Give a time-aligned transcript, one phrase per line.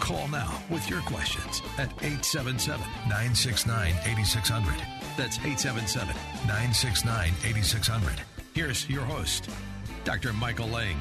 [0.00, 4.74] Call now with your questions at 877 969 8600.
[5.16, 6.08] That's 877
[6.46, 8.20] 969 8600.
[8.54, 9.50] Here's your host,
[10.04, 10.32] Dr.
[10.32, 10.96] Michael Lang.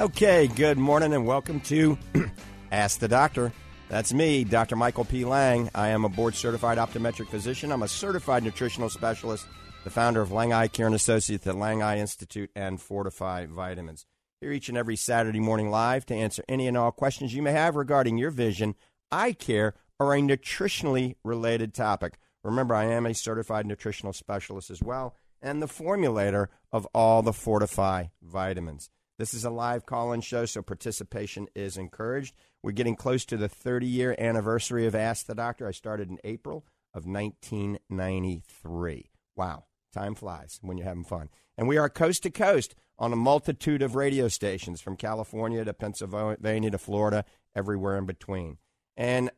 [0.00, 1.98] Okay, good morning and welcome to
[2.72, 3.52] Ask the Doctor.
[3.88, 4.74] That's me, Dr.
[4.74, 5.24] Michael P.
[5.24, 5.70] Lang.
[5.74, 7.70] I am a board certified optometric physician.
[7.70, 9.46] I'm a certified nutritional specialist,
[9.84, 14.06] the founder of Lang Eye Care and Associates at Lang Eye Institute and Fortify Vitamins.
[14.40, 17.50] Here each and every Saturday morning live to answer any and all questions you may
[17.50, 18.76] have regarding your vision,
[19.10, 22.20] eye care, or a nutritionally related topic.
[22.44, 27.32] Remember, I am a certified nutritional specialist as well and the formulator of all the
[27.32, 28.90] Fortify vitamins.
[29.18, 32.32] This is a live call in show, so participation is encouraged.
[32.62, 35.66] We're getting close to the 30 year anniversary of Ask the Doctor.
[35.66, 36.64] I started in April
[36.94, 39.10] of 1993.
[39.34, 41.28] Wow, time flies when you're having fun.
[41.56, 45.72] And we are coast to coast on a multitude of radio stations from California to
[45.72, 47.24] Pennsylvania to Florida,
[47.54, 48.58] everywhere in between.
[48.96, 49.30] And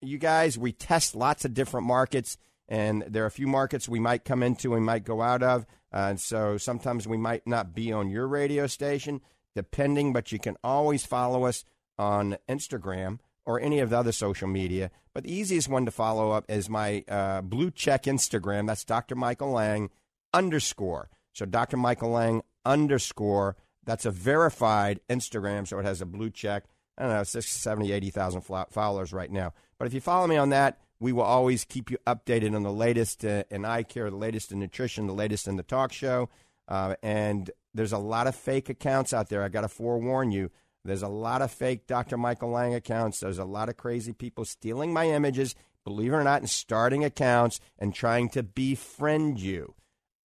[0.00, 2.36] you guys, we test lots of different markets,
[2.68, 5.66] and there are a few markets we might come into and might go out of.
[5.92, 9.20] Uh, and so sometimes we might not be on your radio station,
[9.54, 11.64] depending, but you can always follow us
[11.98, 14.90] on Instagram or any of the other social media.
[15.12, 18.66] But the easiest one to follow up is my uh, blue check Instagram.
[18.66, 19.14] That's Dr.
[19.14, 19.90] Michael Lang
[20.32, 21.10] underscore.
[21.32, 21.76] So Dr.
[21.76, 23.56] Michael Lang underscore.
[23.84, 26.64] That's a verified Instagram, so it has a blue check.
[26.96, 29.52] I don't know, 60, 70, 80,000 followers right now.
[29.78, 32.72] But if you follow me on that, we will always keep you updated on the
[32.72, 36.30] latest uh, in eye care, the latest in nutrition, the latest in the talk show.
[36.68, 39.42] Uh, and there's a lot of fake accounts out there.
[39.42, 40.50] I got to forewarn you.
[40.84, 42.16] There's a lot of fake Dr.
[42.16, 43.20] Michael Lang accounts.
[43.20, 47.04] There's a lot of crazy people stealing my images, believe it or not, and starting
[47.04, 49.74] accounts and trying to befriend you.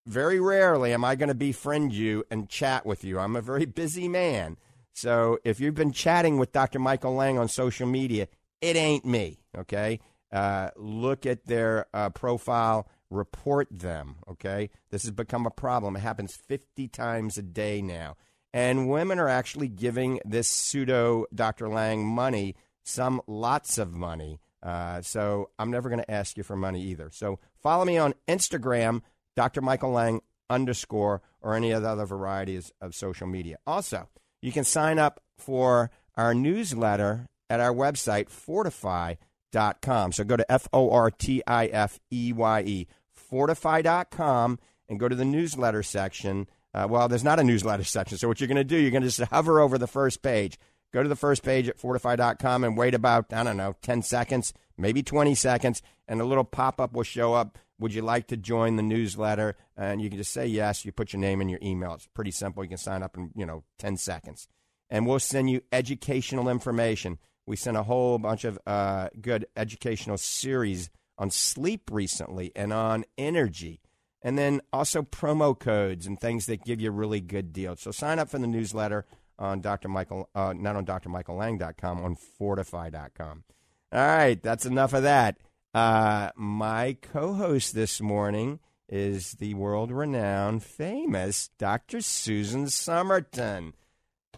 [0.09, 3.19] Very rarely am I going to befriend you and chat with you.
[3.19, 4.57] I'm a very busy man.
[4.95, 6.79] So if you've been chatting with Dr.
[6.79, 8.27] Michael Lang on social media,
[8.63, 10.01] it ain't me, okay?
[10.33, 14.71] Uh, look at their uh, profile, report them, okay?
[14.89, 15.95] This has become a problem.
[15.95, 18.17] It happens 50 times a day now.
[18.55, 21.69] And women are actually giving this pseudo Dr.
[21.69, 24.41] Lang money, some lots of money.
[24.63, 27.11] Uh, so I'm never going to ask you for money either.
[27.13, 29.03] So follow me on Instagram,
[29.39, 29.61] Dr.
[29.61, 33.59] Michael Lang underscore, or any of the other varieties of social media.
[33.67, 34.09] Also,
[34.43, 40.11] you can sign up for our newsletter at our website, fortifeye.com.
[40.11, 42.87] So go to F O R T I F E Y E,
[43.33, 48.19] fortifeye.com, and go to the newsletter section uh, well, there's not a newsletter section.
[48.19, 50.59] So what you're going to do, you're going to just hover over the first page.
[50.93, 54.53] Go to the first page at fortifeye.com and wait about, I don't know, 10 seconds,
[54.77, 57.59] maybe 20 seconds, and a little pop up will show up.
[57.79, 59.57] Would you like to join the newsletter?
[59.77, 60.85] And you can just say yes.
[60.85, 61.95] You put your name and your email.
[61.95, 62.63] It's pretty simple.
[62.63, 64.49] You can sign up in, you know, 10 seconds.
[64.91, 67.19] And we'll send you educational information.
[67.47, 73.05] We sent a whole bunch of uh, good educational series on sleep recently and on
[73.17, 73.81] energy
[74.23, 77.81] and then also promo codes and things that give you really good deals.
[77.81, 79.07] So sign up for the newsletter
[79.39, 79.89] on Dr.
[79.89, 83.45] Michael, uh, not on drmichaellang.com, on fortifeye.com.
[83.91, 85.39] All right, that's enough of that.
[85.75, 92.01] Uh, my co-host this morning is the world-renowned, famous Dr.
[92.01, 93.75] Susan Somerton.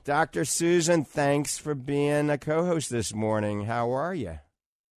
[0.04, 0.44] Dr.
[0.44, 3.66] Susan, thanks for being a co-host this morning.
[3.66, 4.38] How are you?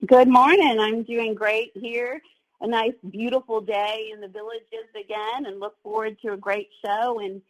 [0.06, 0.80] Good morning.
[0.80, 2.22] I'm doing great here
[2.64, 7.20] a nice, beautiful day in the villages again and look forward to a great show
[7.20, 7.42] and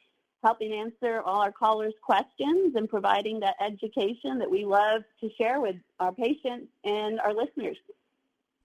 [0.44, 5.62] helping answer all our callers' questions and providing that education that we love to share
[5.62, 7.78] with our patients and our listeners.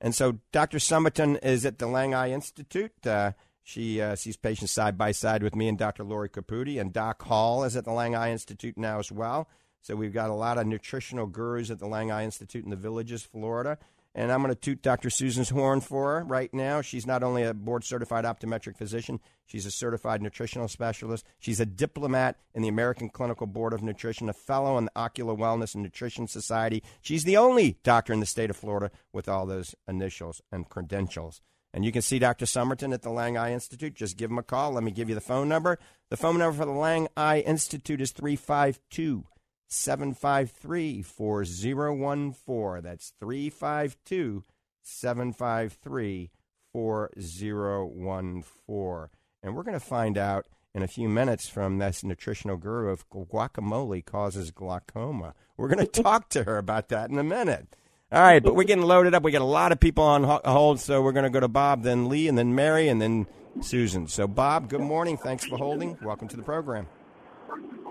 [0.00, 0.78] And so Dr.
[0.78, 3.06] Somerton is at the Lang Eye Institute.
[3.06, 6.04] Uh, she uh, sees patients side by side with me and Dr.
[6.04, 9.48] Lori Caputi, and Doc Hall is at the Lang Eye Institute now as well.
[9.82, 12.76] So we've got a lot of nutritional gurus at the Lang Eye Institute in the
[12.76, 13.78] Villages, Florida.
[14.14, 15.10] And I'm going to toot Dr.
[15.10, 16.80] Susan's horn for her right now.
[16.80, 21.24] She's not only a board certified optometric physician, she's a certified nutritional specialist.
[21.38, 25.34] She's a diplomat in the American Clinical Board of Nutrition, a fellow in the Ocular
[25.34, 26.82] Wellness and Nutrition Society.
[27.00, 31.40] She's the only doctor in the state of Florida with all those initials and credentials.
[31.74, 32.46] And you can see Dr.
[32.46, 33.94] Summerton at the Lang Eye Institute.
[33.94, 34.72] Just give him a call.
[34.72, 35.78] Let me give you the phone number.
[36.08, 39.24] The phone number for the Lang Eye Institute is 352
[39.68, 42.82] 753 4014.
[42.82, 44.44] That's 352
[44.82, 46.30] 753
[46.72, 49.08] 4014.
[49.42, 53.08] And we're going to find out in a few minutes from this nutritional guru if
[53.10, 55.34] guacamole causes glaucoma.
[55.56, 57.76] We're going to talk to her about that in a minute.
[58.10, 59.22] All right, but we're getting loaded up.
[59.22, 61.82] We got a lot of people on hold, so we're going to go to Bob,
[61.82, 63.26] then Lee, and then Mary, and then
[63.60, 64.06] Susan.
[64.06, 65.18] So, Bob, good morning.
[65.18, 65.98] Thanks for holding.
[66.02, 66.86] Welcome to the program.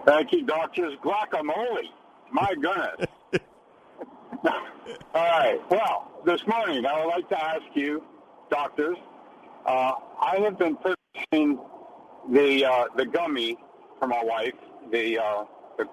[0.05, 0.93] Thank you, doctors.
[1.03, 1.89] Guacamole.
[2.31, 3.07] My goodness.
[4.43, 4.51] All
[5.13, 5.59] right.
[5.69, 8.03] Well, this morning I would like to ask you,
[8.49, 8.97] doctors.
[9.65, 11.59] Uh, I have been purchasing
[12.31, 13.57] the uh, the gummy
[13.99, 14.53] for my wife,
[14.91, 15.43] the uh,
[15.77, 15.85] the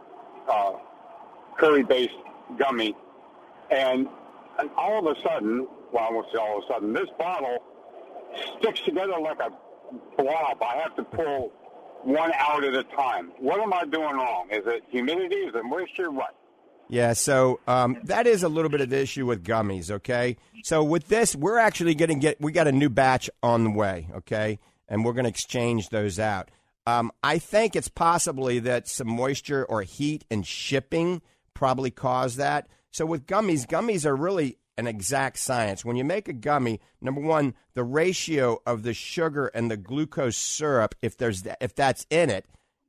[0.49, 0.73] uh,
[1.59, 2.15] curry-based
[2.59, 2.95] gummy,
[3.71, 4.07] and,
[4.59, 7.59] and all of a sudden, well, I won't say all of a sudden, this bottle
[8.59, 9.51] sticks together like a
[10.21, 10.63] blob.
[10.63, 11.53] I have to pull
[12.05, 13.33] one out at a time.
[13.39, 14.49] What am I doing wrong?
[14.51, 15.37] Is it humidity?
[15.37, 16.11] Is it moisture?
[16.11, 16.35] What?
[16.89, 19.91] Yeah, so um, that is a little bit of the issue with gummies.
[19.91, 23.65] Okay, so with this, we're actually going to get we got a new batch on
[23.65, 24.09] the way.
[24.17, 24.59] Okay,
[24.89, 26.51] and we're going to exchange those out.
[26.87, 31.23] Um, I think it's possibly that some moisture or heat and shipping
[31.55, 32.69] probably caused that.
[32.91, 35.85] So with gummies, gummies are really an exact science.
[35.85, 40.37] When you make a gummy, number one, the ratio of the sugar and the glucose
[40.37, 42.47] syrup, if there's if that's in it,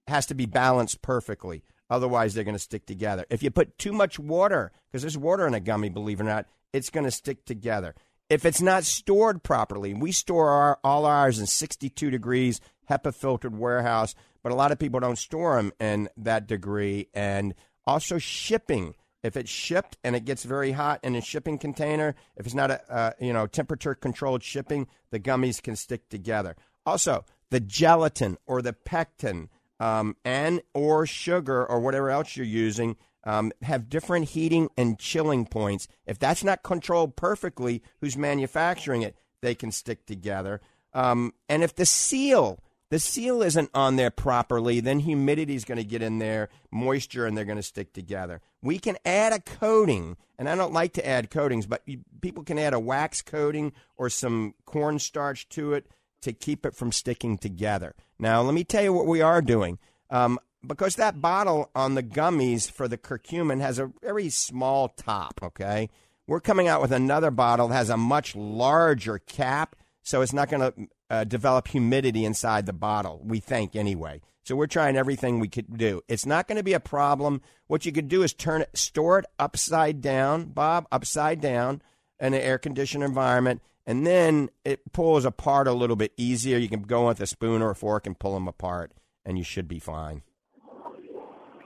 [0.07, 1.63] has to be balanced perfectly.
[1.89, 3.25] Otherwise, they're going to stick together.
[3.29, 6.27] If you put too much water, because there's water in a gummy, believe it or
[6.27, 7.93] not, it's going to stick together.
[8.27, 12.59] If it's not stored properly, we store our, all ours in 62 degrees
[12.89, 17.07] HEPA filtered warehouse, but a lot of people don't store them in that degree.
[17.13, 17.53] And
[17.85, 22.45] also shipping if it's shipped and it gets very hot in a shipping container, if
[22.45, 26.55] it's not a uh, you know temperature controlled shipping, the gummies can stick together.
[26.85, 29.49] Also, the gelatin or the pectin
[29.79, 35.45] um, and or sugar or whatever else you're using um, have different heating and chilling
[35.45, 35.87] points.
[36.05, 40.61] If that's not controlled perfectly, who's manufacturing it, they can stick together.
[40.93, 42.59] Um, and if the seal
[42.89, 47.25] the seal isn't on there properly, then humidity is going to get in there, moisture,
[47.25, 48.41] and they're going to stick together.
[48.61, 52.43] We can add a coating, and I don't like to add coatings, but you, people
[52.43, 55.87] can add a wax coating or some cornstarch to it
[56.21, 57.95] to keep it from sticking together.
[58.19, 59.79] Now, let me tell you what we are doing.
[60.09, 65.39] Um, because that bottle on the gummies for the curcumin has a very small top,
[65.41, 65.89] okay?
[66.27, 70.49] We're coming out with another bottle that has a much larger cap, so it's not
[70.49, 74.21] going to uh, develop humidity inside the bottle, we think anyway.
[74.43, 76.01] So we're trying everything we could do.
[76.07, 77.41] It's not going to be a problem.
[77.67, 81.81] What you could do is turn it, store it upside down, Bob, upside down
[82.19, 86.57] in an air conditioned environment, and then it pulls apart a little bit easier.
[86.57, 88.91] You can go with a spoon or a fork and pull them apart,
[89.25, 90.21] and you should be fine.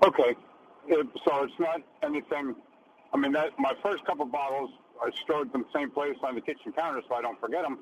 [0.01, 0.35] Okay,
[0.89, 2.55] so it's not anything.
[3.13, 4.69] I mean, that my first couple bottles,
[5.01, 7.79] I stored them the same place on the kitchen counter so I don't forget them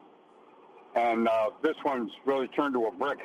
[0.97, 3.19] and uh, this one's really turned to a brick.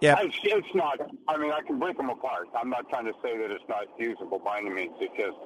[0.00, 0.98] Yeah, it's, it's not.
[1.28, 2.48] I mean, I can break them apart.
[2.58, 4.92] I'm not trying to say that it's not usable by any means.
[5.00, 5.36] It's just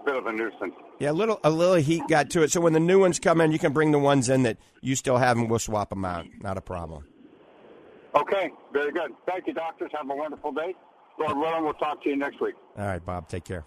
[0.00, 0.74] a bit of a nuisance.
[1.00, 2.52] Yeah, a little a little heat got to it.
[2.52, 4.94] So when the new ones come in, you can bring the ones in that you
[4.94, 6.26] still have, and we'll swap them out.
[6.40, 7.04] Not a problem.
[8.14, 9.12] Okay, very good.
[9.26, 9.90] Thank you, doctors.
[9.94, 10.74] Have a wonderful day.
[11.18, 12.54] Lord willing, we'll talk to you next week.
[12.78, 13.28] All right, Bob.
[13.28, 13.64] Take care.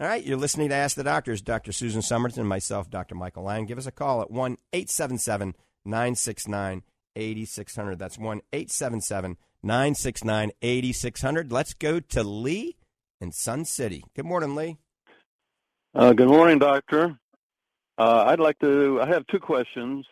[0.00, 1.42] All right, you're listening to Ask the Doctors.
[1.42, 1.72] Dr.
[1.72, 3.14] Susan Somerton and myself, Dr.
[3.14, 3.66] Michael Lang.
[3.66, 6.82] Give us a call at 1 877 969
[7.16, 7.98] 8600.
[7.98, 11.52] That's 1 877 969 8600.
[11.52, 12.76] Let's go to Lee
[13.20, 14.04] in Sun City.
[14.14, 14.78] Good morning, Lee.
[15.94, 17.18] Uh, good morning, Doctor.
[17.98, 20.06] Uh, I'd like to, I have two questions.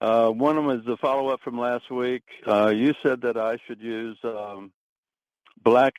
[0.00, 2.24] Uh, one of them is the follow up from last week.
[2.46, 4.72] Uh, you said that I should use um,
[5.62, 5.94] black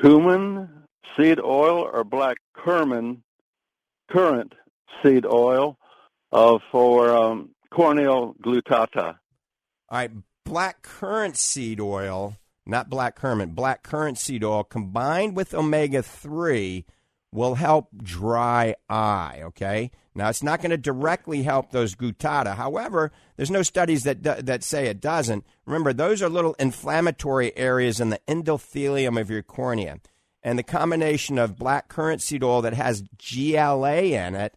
[0.00, 0.68] cumin
[1.16, 3.22] seed oil or black curmin
[4.10, 4.52] currant
[5.02, 5.76] seed oil
[6.32, 9.18] uh, for um, corneal guttata.
[9.90, 10.10] All right,
[10.44, 16.84] black currant seed oil, not black currant, black currant seed oil combined with omega 3
[17.32, 19.90] will help dry eye, okay?
[20.14, 22.56] Now, it's not going to directly help those guttata.
[22.56, 25.44] However, there's no studies that, that say it doesn't.
[25.64, 30.00] Remember, those are little inflammatory areas in the endothelium of your cornea.
[30.42, 34.54] And the combination of black currant seed oil that has GLA in it,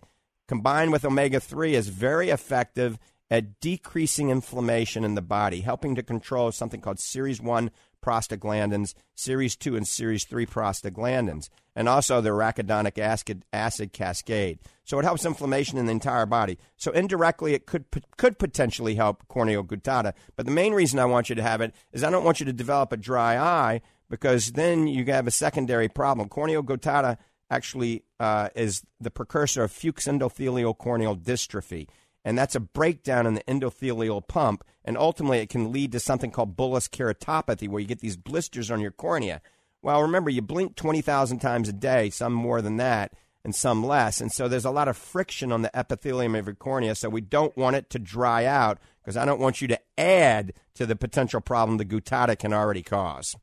[0.51, 6.03] combined with omega 3, is very effective at decreasing inflammation in the body, helping to
[6.03, 7.71] control something called Series 1
[8.03, 14.59] prostaglandins, Series 2 and Series 3 prostaglandins, and also the arachidonic acid, acid cascade.
[14.83, 16.57] So it helps inflammation in the entire body.
[16.75, 17.85] So indirectly, it could
[18.17, 20.11] could potentially help corneal guttata.
[20.35, 22.45] But the main reason I want you to have it is I don't want you
[22.47, 23.79] to develop a dry eye
[24.09, 26.27] because then you have a secondary problem.
[26.27, 27.15] Corneal guttata
[27.51, 31.87] actually uh, is the precursor of Fuchs endothelial corneal dystrophy
[32.23, 36.31] and that's a breakdown in the endothelial pump, and ultimately it can lead to something
[36.31, 39.41] called bullous keratopathy, where you get these blisters on your cornea.
[39.81, 44.21] Well, remember, you blink 20,000 times a day, some more than that, and some less,
[44.21, 47.21] and so there's a lot of friction on the epithelium of your cornea, so we
[47.21, 50.95] don't want it to dry out, because I don't want you to add to the
[50.95, 53.35] potential problem the guttata can already cause.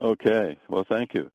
[0.00, 1.30] Okay, well, thank you.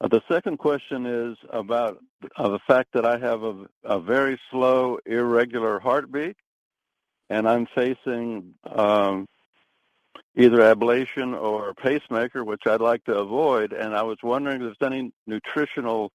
[0.00, 1.98] Uh, the second question is about
[2.36, 6.36] uh, the fact that I have a, a, very slow, irregular heartbeat,
[7.28, 9.26] and I'm facing um,
[10.36, 13.72] either ablation or pacemaker, which I'd like to avoid.
[13.72, 16.12] And I was wondering if there's any nutritional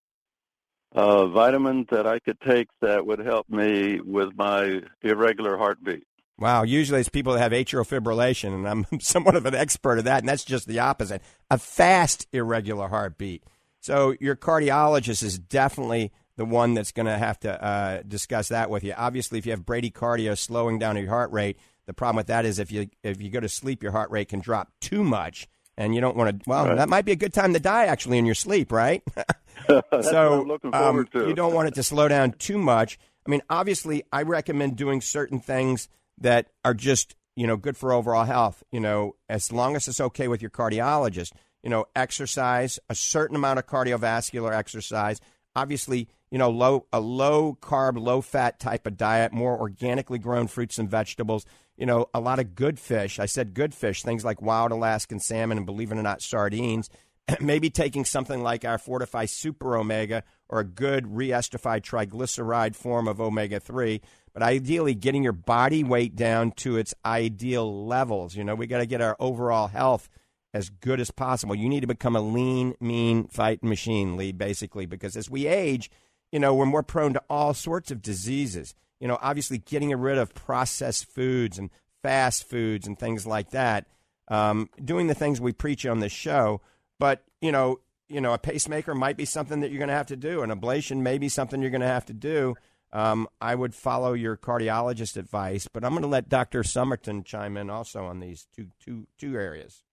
[0.96, 6.04] uh, vitamins that I could take that would help me with my irregular heartbeat.
[6.40, 10.06] Wow, usually it's people that have atrial fibrillation, and I'm somewhat of an expert of
[10.06, 11.22] that, and that's just the opposite
[11.52, 13.44] a fast, irregular heartbeat.
[13.84, 18.70] So your cardiologist is definitely the one that's going to have to uh, discuss that
[18.70, 18.94] with you.
[18.96, 22.60] Obviously, if you have bradycardia, slowing down your heart rate, the problem with that is
[22.60, 25.94] if you if you go to sleep, your heart rate can drop too much, and
[25.94, 26.50] you don't want to.
[26.50, 26.78] Well, right.
[26.78, 29.04] that might be a good time to die actually in your sleep, right?
[30.02, 32.98] so um, you don't want it to slow down too much.
[33.28, 37.92] I mean, obviously, I recommend doing certain things that are just you know good for
[37.92, 38.64] overall health.
[38.72, 43.36] You know, as long as it's okay with your cardiologist you know, exercise, a certain
[43.36, 45.20] amount of cardiovascular exercise.
[45.56, 50.48] Obviously, you know, low a low carb, low fat type of diet, more organically grown
[50.48, 51.46] fruits and vegetables.
[51.78, 53.20] You know, a lot of good fish.
[53.20, 56.90] I said good fish, things like wild Alaskan salmon and believe it or not, sardines.
[57.40, 63.22] Maybe taking something like our Fortify Super Omega or a good re-esterified triglyceride form of
[63.22, 64.02] omega three.
[64.34, 68.36] But ideally, getting your body weight down to its ideal levels.
[68.36, 70.10] You know, we got to get our overall health
[70.54, 71.56] as good as possible.
[71.56, 75.90] You need to become a lean, mean fight machine, Lee, basically, because as we age,
[76.32, 78.76] you know, we're more prone to all sorts of diseases.
[79.00, 81.70] You know, obviously getting rid of processed foods and
[82.02, 83.88] fast foods and things like that.
[84.30, 86.62] Um, doing the things we preach on this show,
[86.98, 90.08] but you know, you know, a pacemaker might be something that you're going to have
[90.08, 90.44] to do.
[90.44, 92.56] An ablation may be something you're going to have to do.
[92.94, 96.62] Um, I would follow your cardiologist advice, but I'm going to let Dr.
[96.62, 99.84] Summerton chime in also on these two two two areas.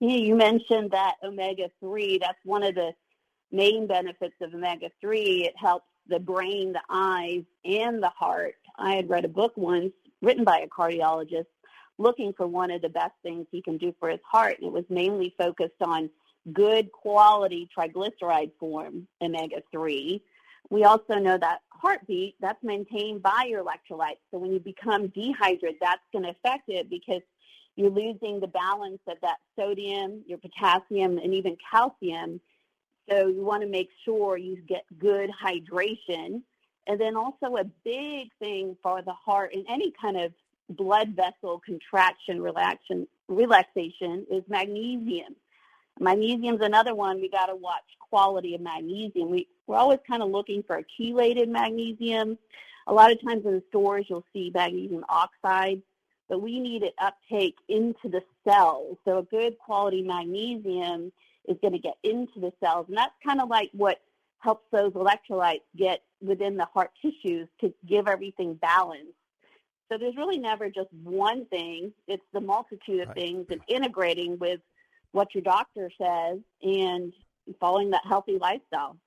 [0.00, 2.18] Yeah, you mentioned that omega 3.
[2.18, 2.92] That's one of the
[3.50, 5.46] main benefits of omega 3.
[5.46, 8.54] It helps the brain, the eyes, and the heart.
[8.78, 11.46] I had read a book once written by a cardiologist
[11.98, 14.56] looking for one of the best things he can do for his heart.
[14.58, 16.08] And it was mainly focused on
[16.52, 20.22] good quality triglyceride form omega 3.
[20.70, 24.20] We also know that heartbeat, that's maintained by your electrolytes.
[24.30, 27.22] So when you become dehydrated, that's going to affect it because
[27.78, 32.40] you're losing the balance of that sodium, your potassium, and even calcium.
[33.08, 36.42] So you want to make sure you get good hydration.
[36.88, 40.32] And then also a big thing for the heart and any kind of
[40.70, 45.36] blood vessel contraction relaxation, relaxation is magnesium.
[46.00, 49.30] Magnesium is another one we got to watch quality of magnesium.
[49.30, 52.38] We, we're always kind of looking for a chelated magnesium.
[52.88, 55.80] A lot of times in the stores you'll see magnesium oxide
[56.28, 58.98] but we need it uptake into the cells.
[59.04, 61.12] So a good quality magnesium
[61.46, 62.86] is going to get into the cells.
[62.88, 64.00] And that's kind of like what
[64.40, 69.14] helps those electrolytes get within the heart tissues to give everything balance.
[69.90, 71.92] So there's really never just one thing.
[72.06, 74.60] It's the multitude of things and integrating with
[75.12, 77.12] what your doctor says and
[77.58, 78.98] following that healthy lifestyle.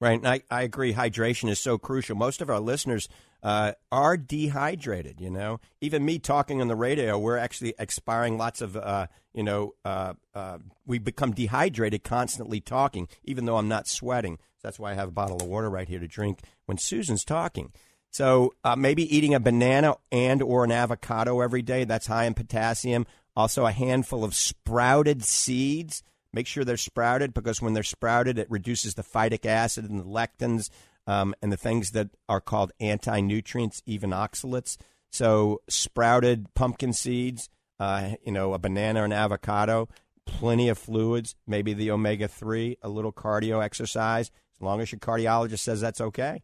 [0.00, 0.18] Right.
[0.18, 0.92] And I, I agree.
[0.92, 2.16] Hydration is so crucial.
[2.16, 3.08] Most of our listeners
[3.42, 5.20] uh, are dehydrated.
[5.20, 8.76] You know, even me talking on the radio, we're actually expiring lots of.
[8.76, 14.38] Uh, you know, uh, uh, we become dehydrated constantly talking, even though I'm not sweating.
[14.62, 17.72] That's why I have a bottle of water right here to drink when Susan's talking.
[18.10, 21.84] So uh, maybe eating a banana and or an avocado every day.
[21.84, 23.06] That's high in potassium.
[23.36, 26.02] Also, a handful of sprouted seeds.
[26.34, 30.04] Make sure they're sprouted because when they're sprouted, it reduces the phytic acid and the
[30.04, 30.68] lectins
[31.06, 34.76] um, and the things that are called anti nutrients, even oxalates.
[35.12, 37.48] So, sprouted pumpkin seeds,
[37.78, 39.88] uh, you know, a banana or an avocado,
[40.26, 44.98] plenty of fluids, maybe the omega 3, a little cardio exercise, as long as your
[44.98, 46.42] cardiologist says that's okay.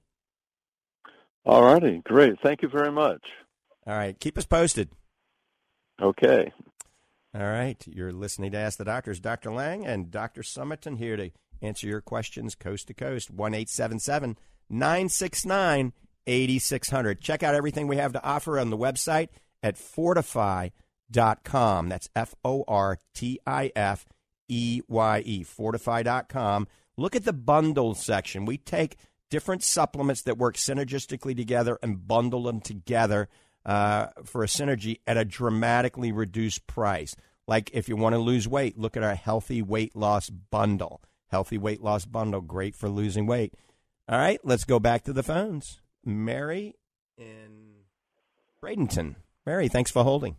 [1.45, 2.35] All righty, great.
[2.45, 3.23] Thank you very much.
[3.89, 4.89] All right, keep us posted.
[6.01, 6.53] Okay.
[7.33, 9.21] All right, you're listening to Ask the Doctors.
[9.21, 9.53] Dr.
[9.53, 10.43] Lang and Dr.
[10.43, 11.31] Summerton here to
[11.63, 13.31] answer your questions coast to coast.
[13.31, 15.93] 1 969
[16.27, 17.21] 8600.
[17.21, 19.29] Check out everything we have to offer on the website
[19.63, 21.89] at fortifeye.com.
[21.89, 24.07] That's F O R T I F
[24.49, 26.67] E Y E, fortifeye.com.
[26.97, 28.45] Look at the bundle section.
[28.45, 28.97] We take
[29.31, 33.29] different supplements that work synergistically together and bundle them together
[33.65, 37.15] uh, for a synergy at a dramatically reduced price.
[37.47, 41.03] Like if you want to lose weight, look at our healthy weight loss bundle.
[41.29, 43.55] Healthy weight loss bundle, great for losing weight.
[44.09, 45.81] All right, let's go back to the phones.
[46.05, 46.75] Mary
[47.17, 47.85] in
[48.63, 49.17] Bradenton.
[49.47, 50.37] Mary, thanks for holding.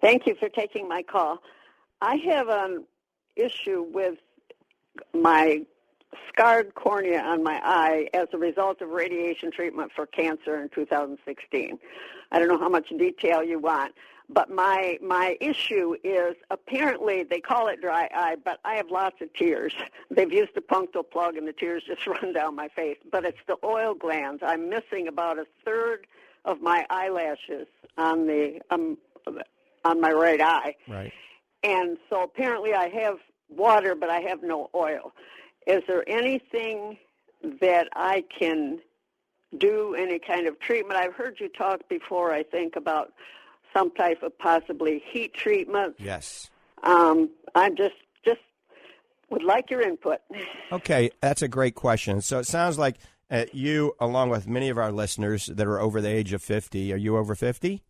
[0.00, 1.38] Thank you for taking my call.
[2.00, 2.84] I have an
[3.36, 4.18] issue with
[5.14, 5.62] my
[6.28, 11.78] scarred cornea on my eye as a result of radiation treatment for cancer in 2016.
[12.32, 13.94] I don't know how much detail you want,
[14.28, 19.20] but my my issue is apparently they call it dry eye, but I have lots
[19.20, 19.74] of tears.
[20.10, 22.98] They've used a punctal plug and the tears just run down my face.
[23.10, 24.42] But it's the oil glands.
[24.44, 26.06] I'm missing about a third
[26.44, 27.66] of my eyelashes
[27.98, 28.98] on the um,
[29.84, 30.76] on my right eye.
[30.88, 31.12] Right.
[31.62, 35.12] And so apparently I have water, but I have no oil.
[35.70, 36.98] Is there anything
[37.60, 38.80] that I can
[39.56, 40.98] do, any kind of treatment?
[40.98, 43.12] I've heard you talk before, I think, about
[43.72, 45.94] some type of possibly heat treatment.
[45.98, 46.50] Yes.
[46.82, 48.40] Um, I'm just just
[49.30, 50.18] would like your input.
[50.72, 52.20] Okay, that's a great question.
[52.20, 52.96] So it sounds like
[53.30, 56.92] uh, you, along with many of our listeners that are over the age of 50,
[56.92, 57.80] are you over 50?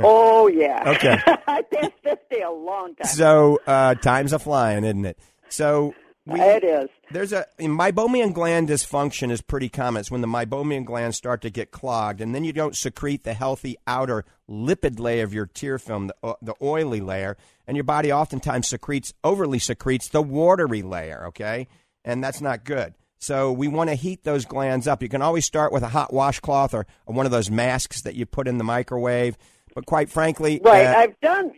[0.00, 0.84] oh, yeah.
[0.86, 1.18] Okay.
[1.46, 3.06] I've been 50 a long time.
[3.08, 5.18] So uh, time's a flying, isn't it?
[5.48, 5.94] So
[6.26, 6.88] we, it is.
[7.10, 10.00] There's a meibomian gland dysfunction is pretty common.
[10.00, 13.32] It's when the meibomian glands start to get clogged, and then you don't secrete the
[13.32, 17.84] healthy outer lipid layer of your tear film, the, uh, the oily layer, and your
[17.84, 21.24] body oftentimes secretes overly secretes the watery layer.
[21.28, 21.66] Okay,
[22.04, 22.94] and that's not good.
[23.20, 25.02] So we want to heat those glands up.
[25.02, 28.26] You can always start with a hot washcloth or one of those masks that you
[28.26, 29.36] put in the microwave.
[29.74, 31.52] But quite frankly, right, uh, I've done.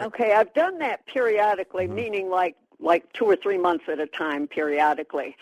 [0.00, 1.94] Okay, I've done that periodically, Mm-hmm.
[1.94, 5.36] meaning like like two or three months at a time, periodically,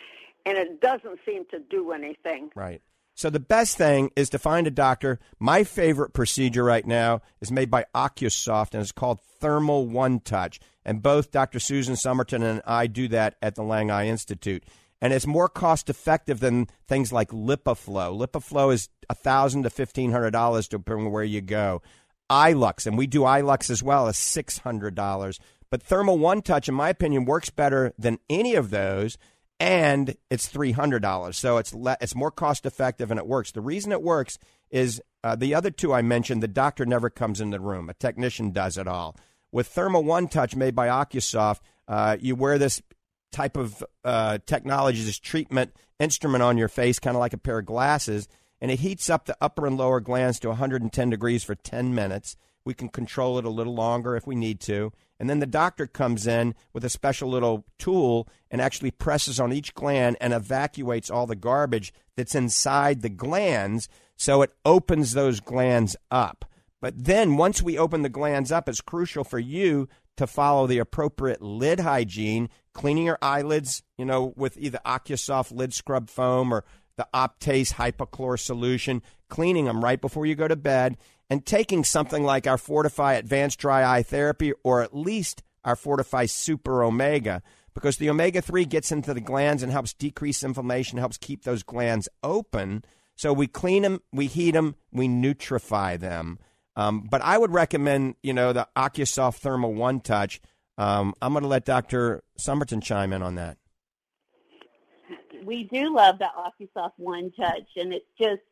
[0.45, 2.51] and it doesn't seem to do anything.
[2.55, 2.83] Right.
[3.15, 5.19] So the best thing is to find a doctor.
[5.41, 10.61] My favorite procedure right now is made by OcuSoft, and it's called Thermal One Touch.
[10.85, 11.59] And both Dr.
[11.59, 14.63] Susan Summerton and I do that at the Lang Eye Institute.
[15.01, 18.17] And it's more cost effective than things like LipiFlow.
[18.27, 21.83] LipiFlow is a thousand to fifteen hundred dollars depending on where you go.
[22.31, 25.39] iLux, and we do iLux as well, is six hundred dollars.
[25.71, 29.19] But Thermal One Touch, in my opinion, works better than any of those,
[29.61, 31.37] and it's three hundred dollars.
[31.37, 33.53] So it's le- it's more cost effective and it works.
[33.53, 34.39] The reason it works
[34.71, 36.43] is uh, the other two I mentioned.
[36.43, 39.17] The doctor never comes in the room; a technician does it all.
[39.53, 42.83] With Thermal One Touch, made by OcuSoft, uh, you wear this
[43.33, 47.59] type of uh, technology, this treatment instrument on your face, kind of like a pair
[47.59, 48.29] of glasses,
[48.61, 52.37] and it heats up the upper and lower glands to 110 degrees for 10 minutes.
[52.65, 54.93] We can control it a little longer if we need to.
[55.21, 59.53] And then the doctor comes in with a special little tool and actually presses on
[59.53, 65.41] each gland and evacuates all the garbage that's inside the glands so it opens those
[65.41, 66.45] glands up.
[66.81, 70.79] But then once we open the glands up, it's crucial for you to follow the
[70.79, 76.65] appropriate lid hygiene, cleaning your eyelids, you know, with either OcuSoft lid scrub foam or
[76.97, 80.97] the Optase hypochlor solution, cleaning them right before you go to bed,
[81.31, 86.27] and taking something like our Fortify Advanced Dry Eye Therapy or at least our Fortify
[86.27, 87.43] Super Omega
[87.75, 91.63] because the omega 3 gets into the glands and helps decrease inflammation, helps keep those
[91.63, 92.85] glands open.
[93.15, 96.41] So we clean them, we heat them, we nutrify them.
[96.75, 100.41] Um, but I would recommend, you know, the OcuSoft Thermal One Touch.
[100.77, 102.23] Um, I'm going to let Dr.
[102.39, 103.59] Summerton chime in on that.
[105.45, 108.43] We do love the OcuSoft One Touch, and it's just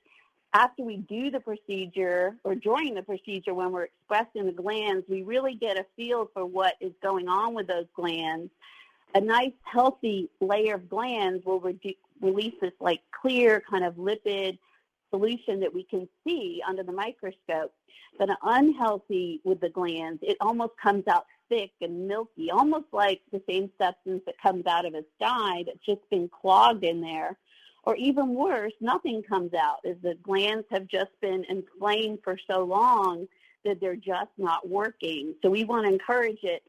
[0.57, 5.23] after we do the procedure or during the procedure when we're expressing the glands, we
[5.23, 8.51] really get a feel for what is going on with those glands.
[9.15, 14.59] A nice healthy layer of glands will redu- release this like clear kind of lipid
[15.11, 17.75] solution that we can see under the microscope.
[18.19, 23.21] But an unhealthy with the glands, it almost comes out thick and milky, almost like
[23.31, 27.37] the same substance that comes out of a sty that's just been clogged in there.
[27.87, 32.65] Or even worse, nothing comes out as the glands have just been inflamed for so
[32.65, 33.27] long
[33.65, 35.35] that they're just not working.
[35.43, 36.63] So we want to encourage it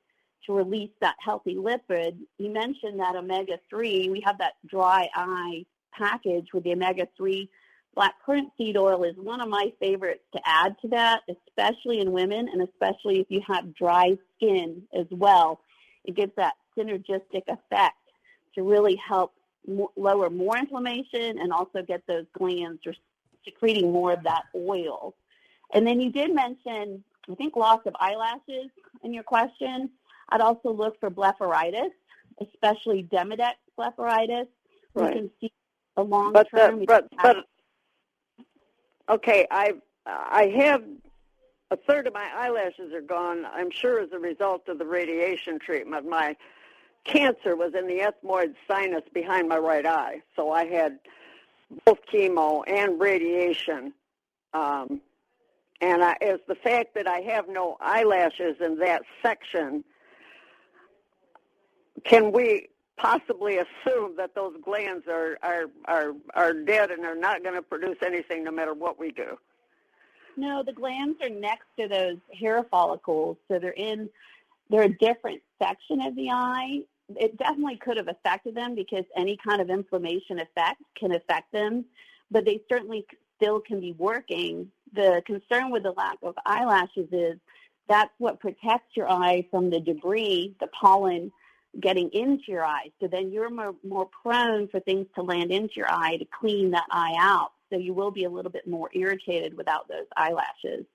[0.46, 2.18] to release that healthy lipid.
[2.38, 4.12] You mentioned that omega-3.
[4.12, 7.50] We have that dry eye package with the omega-3
[7.98, 12.12] black currant seed oil is one of my favorites to add to that, especially in
[12.12, 15.60] women and especially if you have dry skin as well.
[16.06, 17.98] It gives that synergistic effect
[18.54, 19.34] to really help
[19.68, 22.82] lower more inflammation and also get those glands
[23.44, 25.14] secreting more of that oil.
[25.74, 28.72] And then you did mention, I think, loss of eyelashes
[29.04, 29.90] in your question.
[30.30, 31.92] I'd also look for blepharitis,
[32.42, 34.48] especially Demodex blepharitis.
[34.94, 35.16] Right.
[35.16, 35.52] You can see
[35.98, 36.80] a long but term.
[36.80, 37.38] The, but but
[39.10, 39.74] okay, I
[40.06, 40.84] I have
[41.72, 43.46] a third of my eyelashes are gone.
[43.46, 46.08] I'm sure as a result of the radiation treatment.
[46.08, 46.36] My
[47.08, 51.00] cancer was in the ethmoid sinus behind my right eye, so I had
[51.86, 53.94] both chemo and radiation.
[54.54, 55.02] Um,
[55.82, 59.84] and I, as the fact that I have no eyelashes in that section,
[62.04, 67.44] can we possibly assume that those glands are are are, are dead and are not
[67.44, 69.38] going to produce anything no matter what we do?
[70.36, 74.10] No, the glands are next to those hair follicles, so they're in
[74.70, 76.82] they're a different section of the eye.
[77.16, 81.86] It definitely could have affected them because any kind of inflammation effect can affect them,
[82.30, 83.06] but they certainly
[83.38, 84.70] still can be working.
[84.94, 87.38] The concern with the lack of eyelashes is
[87.88, 91.32] that's what protects your eye from the debris, the pollen
[91.80, 92.92] getting into your eye.
[93.00, 96.72] So then you're more, more prone for things to land into your eye to clean
[96.72, 97.52] that eye out.
[97.70, 100.86] So you will be a little bit more irritated without those eyelashes.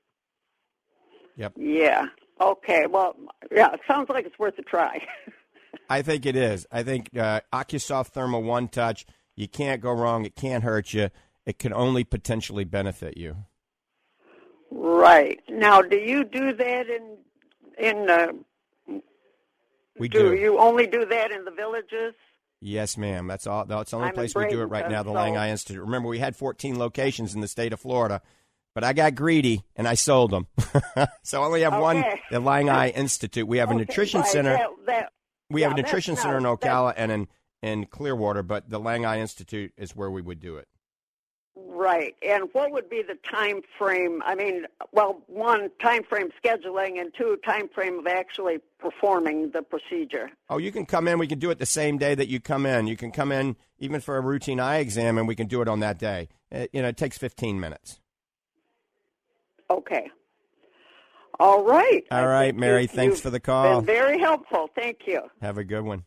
[1.37, 1.53] Yep.
[1.57, 2.07] Yeah.
[2.41, 2.87] Okay.
[2.87, 3.17] Well,
[3.51, 5.07] yeah, it sounds like it's worth a try.
[5.91, 6.67] I think it is.
[6.73, 9.05] I think uh, OcuSoft Thermal One Touch,
[9.37, 10.25] you can't go wrong.
[10.25, 11.11] It can't hurt you.
[11.45, 13.37] It can only potentially benefit you.
[14.71, 15.41] Right.
[15.49, 17.17] Now, do you do that in
[17.79, 18.29] in uh,
[19.99, 20.35] we do, do.
[20.37, 22.15] you only do that in the villages?
[22.61, 23.27] Yes, ma'am.
[23.27, 23.65] That's all.
[23.67, 25.03] That's the only I'm place we do it right now.
[25.03, 25.83] The so- Lang Eye Institute.
[25.83, 28.23] Remember, we had 14 locations in the state of Florida,
[28.75, 30.47] but I got greedy and I sold them.
[31.23, 32.03] so I only have one.
[32.31, 33.47] The Lang Eye Institute.
[33.47, 34.53] We have a Okay, nutrition right, center.
[34.57, 35.13] that- that-
[35.53, 37.29] we have a nutrition center in Ocala and in
[37.63, 40.67] in Clearwater, but the Lang Eye Institute is where we would do it.
[41.55, 42.17] Right.
[42.27, 44.23] And what would be the time frame?
[44.25, 49.63] I mean, well, one time frame scheduling, and two time frame of actually performing the
[49.63, 50.31] procedure.
[50.49, 51.19] Oh, you can come in.
[51.19, 52.87] We can do it the same day that you come in.
[52.87, 55.69] You can come in even for a routine eye exam, and we can do it
[55.69, 56.29] on that day.
[56.51, 58.01] It, you know, it takes 15 minutes.
[59.71, 60.11] Okay.
[61.43, 62.07] All right.
[62.13, 62.87] All right, Mary.
[62.87, 63.81] Thanks for the call.
[63.81, 64.71] Very helpful.
[64.77, 65.23] Thank you.
[65.41, 66.05] Have a good one.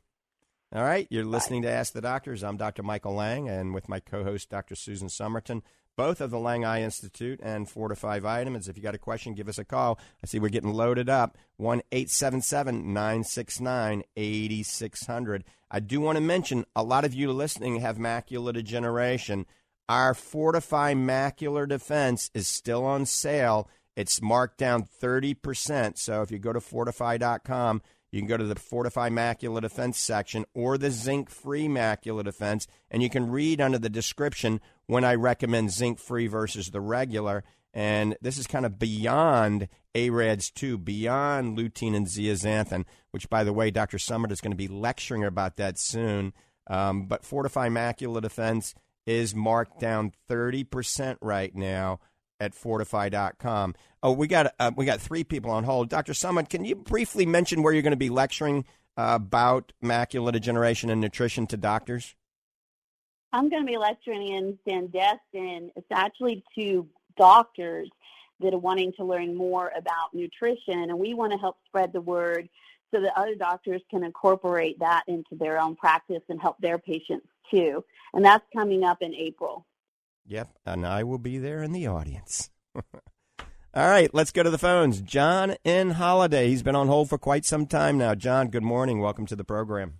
[0.73, 2.41] All right, you're listening to Ask the Doctors.
[2.41, 2.83] I'm Dr.
[2.83, 4.75] Michael Lang, and with my co-host, Dr.
[4.75, 5.61] Susan Summerton,
[5.97, 8.69] both of the Lang Eye Institute and Fortify Vitamins.
[8.69, 9.99] If you got a question, give us a call.
[10.23, 11.37] I see we're getting loaded up.
[11.57, 15.43] One eight seven seven nine six nine eighty six hundred.
[15.69, 19.47] I do want to mention a lot of you listening have macular degeneration.
[19.89, 23.69] Our Fortify Macular Defense is still on sale.
[23.95, 25.97] It's marked down 30%.
[25.97, 27.81] So if you go to fortifeye.com,
[28.11, 32.65] you can go to the Fortify Macula Defense section or the Zinc Free Macula Defense,
[32.89, 37.43] and you can read under the description when I recommend zinc free versus the regular.
[37.73, 43.51] And this is kind of beyond AREDS 2, beyond lutein and zeaxanthin, which, by the
[43.51, 43.97] way, Dr.
[43.97, 46.31] Summert is going to be lecturing about that soon.
[46.67, 51.99] Um, but Fortify Macula Defense is marked down 30% right now
[52.39, 53.75] at fortifeye.com.
[54.03, 55.89] Oh, we got uh, we got three people on hold.
[55.89, 56.13] Dr.
[56.13, 58.65] Summit, can you briefly mention where you're going to be lecturing
[58.97, 62.15] uh, about macular degeneration and nutrition to doctors?
[63.33, 65.69] I'm going to be lecturing in Sandestin.
[65.75, 67.89] It's actually to doctors
[68.39, 72.01] that are wanting to learn more about nutrition, and we want to help spread the
[72.01, 72.49] word
[72.93, 77.27] so that other doctors can incorporate that into their own practice and help their patients
[77.51, 77.83] too.
[78.13, 79.65] And that's coming up in April.
[80.27, 82.49] Yep, and I will be there in the audience.
[82.75, 85.01] All right, let's go to the phones.
[85.01, 86.47] John in Holiday.
[86.47, 88.15] He's been on hold for quite some time now.
[88.15, 88.99] John, good morning.
[88.99, 89.99] Welcome to the program.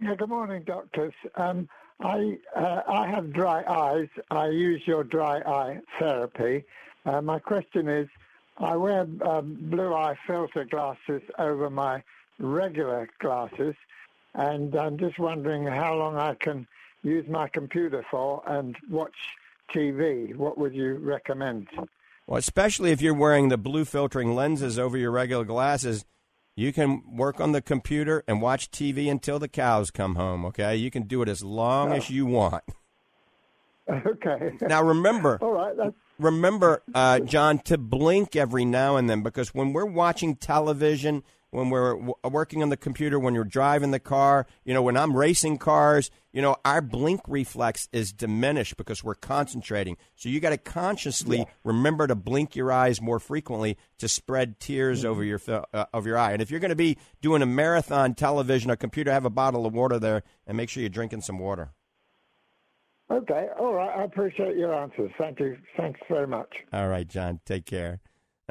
[0.00, 1.14] Yeah, good morning, doctors.
[1.36, 1.68] Um,
[2.00, 4.08] I uh, I have dry eyes.
[4.30, 6.64] I use your dry eye therapy.
[7.06, 8.08] Uh, my question is,
[8.58, 12.02] I wear um, blue eye filter glasses over my
[12.38, 13.74] regular glasses,
[14.34, 16.66] and I'm just wondering how long I can
[17.04, 19.14] use my computer for and watch
[19.74, 20.34] TV.
[20.34, 21.68] What would you recommend?
[22.26, 26.04] Well, especially if you're wearing the blue filtering lenses over your regular glasses,
[26.56, 30.74] you can work on the computer and watch TV until the cows come home, okay?
[30.76, 31.96] You can do it as long Oh.
[31.96, 32.64] as you want.
[33.86, 34.52] Okay.
[34.62, 35.76] Now remember, All right.
[35.76, 41.22] That's, remember, uh, John, to blink every now and then because when we're watching television,
[41.54, 44.96] when we're w- working on the computer, when you're driving the car, you know, when
[44.96, 49.96] I'm racing cars, you know, our blink reflex is diminished because we're concentrating.
[50.16, 55.04] So you got to consciously remember to blink your eyes more frequently to spread tears
[55.04, 56.32] over your uh, of your eye.
[56.32, 59.64] And if you're going to be doing a marathon television or computer, have a bottle
[59.64, 61.70] of water there and make sure you're drinking some water.
[63.10, 63.46] okay.
[63.58, 63.96] All right.
[63.96, 65.10] I appreciate your answers.
[65.18, 65.56] Thank you.
[65.76, 66.52] Thanks very much.
[66.72, 67.40] All right, John.
[67.46, 68.00] Take care.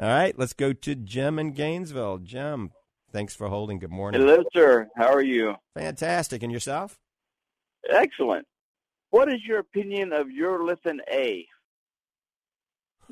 [0.00, 2.18] All right, let's go to Jim in Gainesville.
[2.18, 2.72] Jim,
[3.14, 3.78] thanks for holding.
[3.78, 4.20] Good morning.
[4.20, 4.88] Hello, sir.
[4.96, 5.54] How are you?
[5.74, 6.42] Fantastic.
[6.42, 6.98] And yourself?
[7.88, 8.46] Excellent.
[9.10, 11.46] What is your opinion of urolithin A?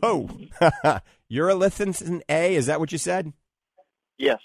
[0.03, 0.29] Oh,
[1.33, 2.55] urolithin A.
[2.57, 3.33] Is that what you said?
[4.19, 4.41] Yes.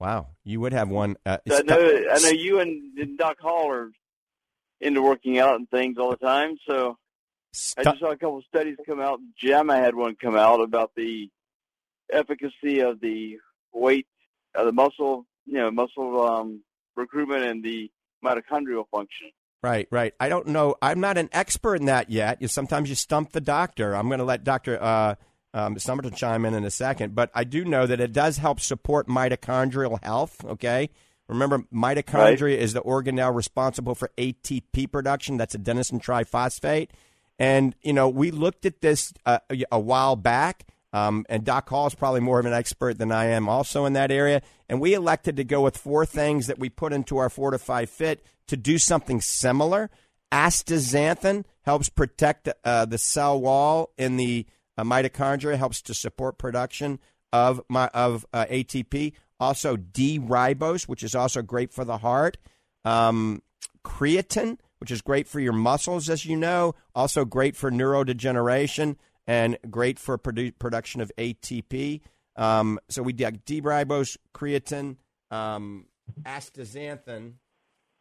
[0.00, 1.16] Wow, you would have one.
[1.24, 2.02] Uh, I know.
[2.12, 3.90] I know you and Doc Hall are
[4.80, 6.58] into working out and things all the time.
[6.68, 6.98] So
[7.78, 9.20] I just saw a couple of studies come out.
[9.42, 11.30] JAMA had one come out about the
[12.12, 13.38] efficacy of the
[13.72, 14.06] weight,
[14.56, 16.62] uh, the muscle, you know, muscle um,
[16.96, 17.90] recruitment and the
[18.24, 19.30] mitochondrial function.
[19.62, 20.14] Right, right.
[20.20, 20.76] I don't know.
[20.80, 22.40] I'm not an expert in that yet.
[22.40, 23.94] You, sometimes you stump the doctor.
[23.94, 24.80] I'm going to let Dr.
[24.80, 25.14] Uh,
[25.54, 28.60] um, Somerton chime in in a second, but I do know that it does help
[28.60, 30.44] support mitochondrial health.
[30.44, 30.90] Okay.
[31.28, 35.36] Remember, mitochondria is the organelle responsible for ATP production.
[35.36, 36.90] That's adenosine triphosphate.
[37.38, 39.38] And, you know, we looked at this uh,
[39.72, 40.66] a while back,
[40.96, 43.92] um, and Doc Hall is probably more of an expert than I am also in
[43.92, 44.40] that area.
[44.66, 48.24] And we elected to go with four things that we put into our Fortify Fit
[48.46, 49.90] to do something similar.
[50.32, 54.46] Astaxanthin helps protect uh, the cell wall in the
[54.78, 56.98] uh, mitochondria, helps to support production
[57.30, 59.12] of my, of uh, ATP.
[59.38, 62.38] Also, D-ribose, which is also great for the heart.
[62.86, 63.42] Um,
[63.84, 66.74] creatine, which is great for your muscles, as you know.
[66.94, 72.00] Also great for neurodegeneration and great for produ- production of ATP.
[72.36, 74.96] Um, so we did D-ribose, creatine,
[75.30, 75.86] um,
[76.22, 77.34] astaxanthin,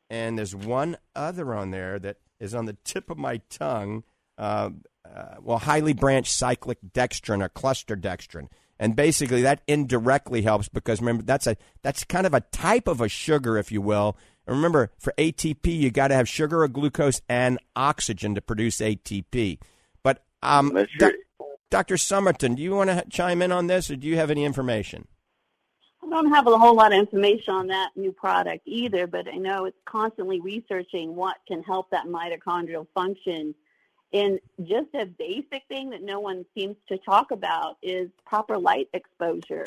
[0.10, 4.04] and there's one other on there that is on the tip of my tongue.
[4.38, 4.70] Uh,
[5.06, 11.00] uh, well, highly branched cyclic dextrin or cluster dextrin, and basically that indirectly helps because
[11.00, 14.18] remember that's a that's kind of a type of a sugar, if you will.
[14.46, 18.78] And remember, for ATP, you got to have sugar or glucose and oxygen to produce
[18.78, 19.60] ATP.
[20.46, 21.14] But um, doc-
[21.72, 21.96] Dr.
[21.96, 25.08] Summerton, do you want to chime in on this, or do you have any information?
[26.04, 29.38] I don't have a whole lot of information on that new product either, but I
[29.38, 33.56] know it's constantly researching what can help that mitochondrial function.
[34.14, 38.88] And just a basic thing that no one seems to talk about is proper light
[38.94, 39.66] exposure.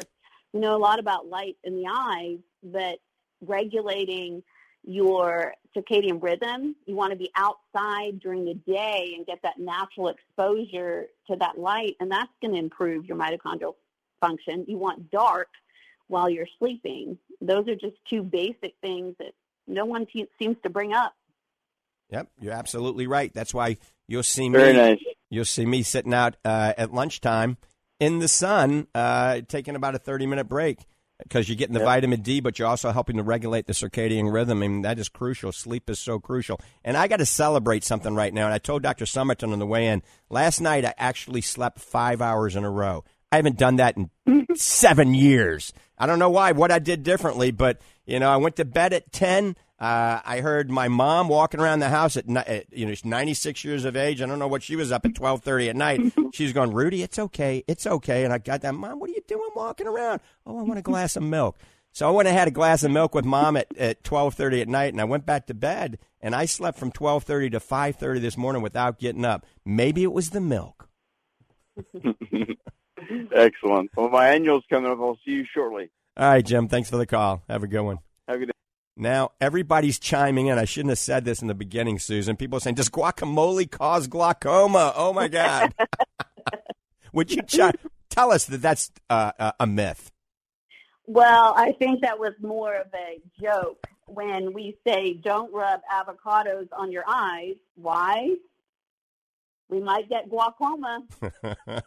[0.52, 3.00] We know a lot about light in the eyes, but
[3.40, 4.42] regulating
[4.88, 10.08] your circadian rhythm, you want to be outside during the day and get that natural
[10.08, 13.74] exposure to that light, and that's going to improve your mitochondrial
[14.18, 14.64] function.
[14.66, 15.48] You want dark
[16.06, 17.18] while you're sleeping.
[17.42, 19.34] Those are just two basic things that
[19.66, 21.12] no one te- seems to bring up.
[22.08, 23.32] Yep, you're absolutely right.
[23.34, 24.78] That's why you'll see Very me.
[24.78, 24.98] nice.
[25.28, 27.58] You'll see me sitting out uh, at lunchtime
[28.00, 30.78] in the sun, uh, taking about a 30 minute break
[31.22, 34.62] because you're getting the vitamin D, but you're also helping to regulate the circadian rhythm.
[34.62, 35.52] I mean, that is crucial.
[35.52, 36.60] Sleep is so crucial.
[36.84, 38.44] And I got to celebrate something right now.
[38.44, 39.06] And I told Dr.
[39.06, 43.04] Somerton on the way in last night, I actually slept five hours in a row.
[43.32, 44.10] I haven't done that in
[44.54, 45.72] seven years.
[45.98, 48.92] I don't know why, what I did differently, but you know, I went to bed
[48.92, 49.56] at ten.
[49.80, 53.04] Uh, I heard my mom walking around the house at, ni- at you know she's
[53.04, 54.20] 96 years of age.
[54.20, 56.12] I don't know what she was up at 12:30 at night.
[56.34, 58.24] She was going, Rudy, it's okay, it's okay.
[58.24, 60.20] And I got that, mom, what are you doing walking around?
[60.46, 61.56] Oh, I want a glass of milk.
[61.92, 64.68] So I went and had a glass of milk with mom at, at 12:30 at
[64.68, 65.98] night, and I went back to bed.
[66.20, 69.46] And I slept from 12:30 to 5:30 this morning without getting up.
[69.64, 70.88] Maybe it was the milk.
[73.34, 73.90] Excellent.
[73.96, 74.98] Well, my annual's coming up.
[75.00, 75.90] I'll see you shortly.
[76.16, 76.68] All right, Jim.
[76.68, 77.42] Thanks for the call.
[77.48, 77.98] Have a good one.
[78.26, 78.52] Have a good day.
[78.98, 80.58] Now, everybody's chiming in.
[80.58, 82.36] I shouldn't have said this in the beginning, Susan.
[82.36, 84.92] People are saying, does guacamole cause glaucoma?
[84.96, 85.72] Oh, my God.
[87.12, 87.42] Would you
[88.10, 90.10] tell us that that's uh, uh, a myth?
[91.06, 96.68] Well, I think that was more of a joke when we say don't rub avocados
[96.72, 97.54] on your eyes.
[97.76, 98.34] Why?
[99.70, 101.02] We might get glaucoma.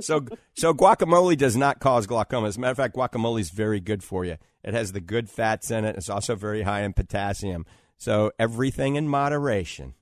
[0.00, 2.48] so, so guacamole does not cause glaucoma.
[2.48, 4.36] As a matter of fact, guacamole is very good for you.
[4.64, 5.96] It has the good fats in it.
[5.96, 7.66] It's also very high in potassium.
[7.96, 9.94] So everything in moderation.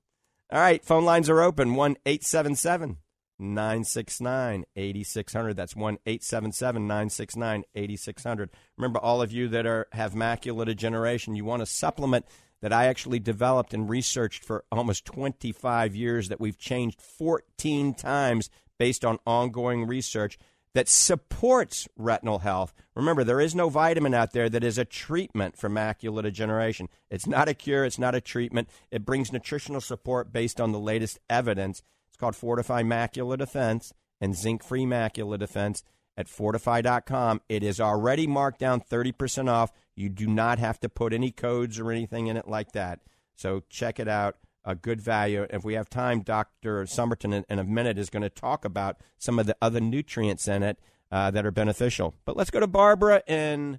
[0.50, 1.74] All right, phone lines are open.
[1.74, 2.98] One eight seven seven
[3.38, 5.56] nine six nine eighty six hundred.
[5.56, 8.50] That's one eight seven seven nine six nine eighty six hundred.
[8.76, 12.26] Remember, all of you that are have macular degeneration, you want to supplement
[12.62, 18.50] that I actually developed and researched for almost 25 years that we've changed 14 times
[18.78, 20.38] based on ongoing research
[20.76, 22.74] that supports retinal health.
[22.94, 26.90] Remember, there is no vitamin out there that is a treatment for macular degeneration.
[27.10, 28.68] It's not a cure, it's not a treatment.
[28.90, 31.82] It brings nutritional support based on the latest evidence.
[32.08, 35.82] It's called Fortify Macular Defense and Zinc Free Macular Defense
[36.14, 37.40] at fortifeye.com.
[37.48, 39.72] It is already marked down 30% off.
[39.96, 43.00] You do not have to put any codes or anything in it like that.
[43.34, 45.46] So check it out a good value.
[45.48, 46.84] If we have time, Dr.
[46.84, 50.48] Summerton in, in a minute is going to talk about some of the other nutrients
[50.48, 50.78] in it
[51.10, 52.14] uh, that are beneficial.
[52.24, 53.78] But let's go to Barbara in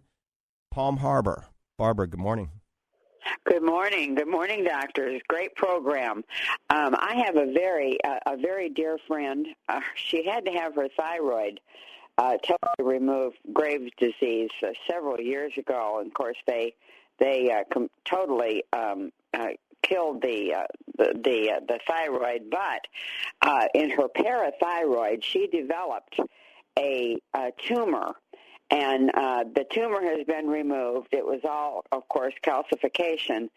[0.72, 1.46] Palm Harbor.
[1.78, 2.50] Barbara, good morning.
[3.46, 4.16] Good morning.
[4.16, 5.22] Good morning, doctors.
[5.28, 6.24] Great program.
[6.70, 9.48] Um, I have a very uh, a very dear friend.
[9.68, 11.60] Uh, she had to have her thyroid
[12.18, 15.98] uh, totally removed, Graves' disease, uh, several years ago.
[16.00, 16.74] And of course, they
[17.20, 19.50] they uh, com- totally um, uh,
[19.84, 20.64] killed the uh,
[20.98, 22.88] the the, uh, the thyroid, but
[23.42, 26.20] uh, in her parathyroid, she developed
[26.78, 28.14] a, a tumor,
[28.70, 31.10] and uh, the tumor has been removed.
[31.12, 33.50] It was all, of course, calcification,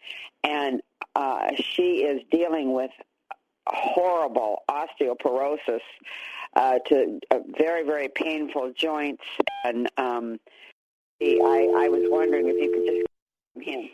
[0.43, 0.81] and
[1.15, 2.91] uh, she is dealing with
[3.67, 5.81] horrible osteoporosis
[6.55, 9.23] uh, to uh, very very painful joints,
[9.63, 10.39] and um,
[11.21, 13.87] I, I was wondering if you could just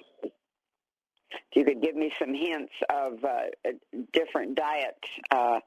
[1.51, 3.71] if you could give me some hints of uh,
[4.13, 4.97] different diet
[5.31, 5.59] uh,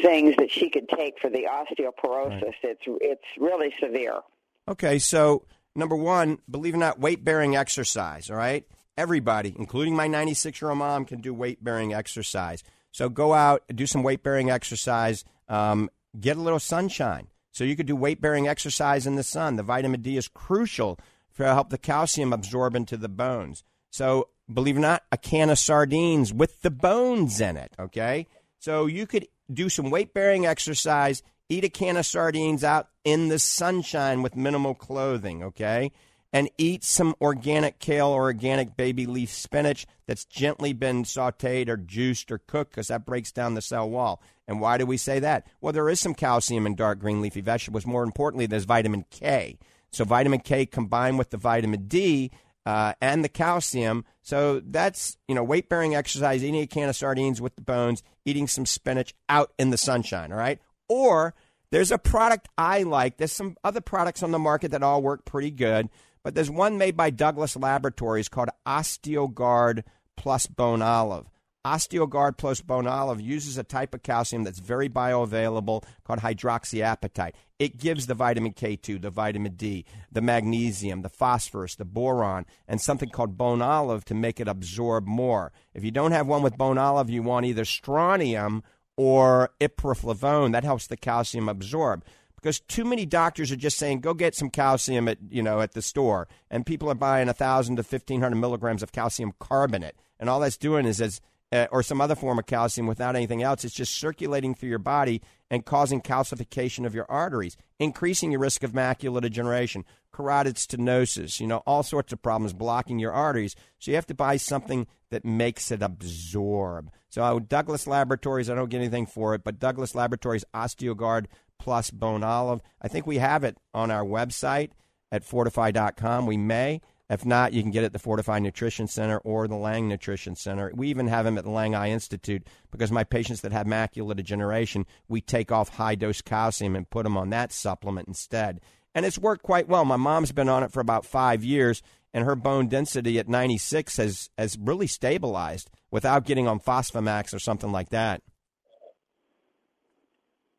[0.00, 2.42] things that she could take for the osteoporosis.
[2.42, 2.54] Right.
[2.62, 4.20] It's it's really severe.
[4.68, 8.30] Okay, so number one, believe it or not, weight bearing exercise.
[8.30, 12.62] All right, everybody, including my 96 year old mom, can do weight bearing exercise.
[12.92, 17.28] So go out, do some weight bearing exercise, um, get a little sunshine.
[17.52, 19.56] So you could do weight bearing exercise in the sun.
[19.56, 20.98] The vitamin D is crucial
[21.36, 23.62] to help the calcium absorb into the bones.
[23.90, 27.72] So believe it or not, a can of sardines with the bones in it.
[27.78, 28.26] Okay.
[28.58, 33.28] So you could do some weight bearing exercise, eat a can of sardines out in
[33.28, 35.42] the sunshine with minimal clothing.
[35.44, 35.92] Okay.
[36.32, 41.76] And eat some organic kale or organic baby leaf spinach that's gently been sauteed or
[41.76, 44.20] juiced or cooked because that breaks down the cell wall.
[44.46, 45.46] And why do we say that?
[45.60, 47.86] Well, there is some calcium in dark green leafy vegetables.
[47.86, 49.58] More importantly, there's vitamin K.
[49.90, 52.30] So, vitamin K combined with the vitamin D
[52.66, 54.04] uh, and the calcium.
[54.22, 58.02] So that's you know weight bearing exercise, eating a can of sardines with the bones,
[58.24, 60.32] eating some spinach out in the sunshine.
[60.32, 61.34] All right, or
[61.70, 63.16] there's a product I like.
[63.16, 65.88] There's some other products on the market that all work pretty good,
[66.22, 69.84] but there's one made by Douglas Laboratories called OsteoGuard
[70.16, 71.26] Plus BonOlive.
[71.64, 77.32] OsteoGuard plus BonOlive uses a type of calcium that's very bioavailable called hydroxyapatite.
[77.58, 82.80] It gives the vitamin K2, the vitamin D, the magnesium, the phosphorus, the boron, and
[82.80, 85.52] something called BonOlive to make it absorb more.
[85.72, 88.62] If you don't have one with BonOlive, you want either strontium
[88.96, 90.52] or ipriflavone.
[90.52, 92.04] That helps the calcium absorb
[92.44, 95.72] because too many doctors are just saying go get some calcium at you know at
[95.72, 99.96] the store and people are buying a thousand to fifteen hundred milligrams of calcium carbonate
[100.20, 101.22] and all that's doing is as
[101.54, 103.64] uh, or some other form of calcium without anything else.
[103.64, 108.64] It's just circulating through your body and causing calcification of your arteries, increasing your risk
[108.64, 113.54] of macular degeneration, carotid stenosis, you know, all sorts of problems blocking your arteries.
[113.78, 116.90] So you have to buy something that makes it absorb.
[117.08, 121.26] So Douglas Laboratories, I don't get anything for it, but Douglas Laboratories OsteoGuard
[121.60, 122.60] plus BonOlive.
[122.82, 124.70] I think we have it on our website
[125.12, 126.26] at fortifeye.com.
[126.26, 126.80] We may.
[127.14, 130.34] If not, you can get it at the Fortify Nutrition Center or the Lang Nutrition
[130.34, 130.72] Center.
[130.74, 134.16] We even have them at the Lang Eye Institute because my patients that have macular
[134.16, 138.60] degeneration, we take off high dose calcium and put them on that supplement instead.
[138.96, 139.84] And it's worked quite well.
[139.84, 143.96] My mom's been on it for about five years, and her bone density at 96
[143.98, 148.22] has, has really stabilized without getting on Fosamax or something like that.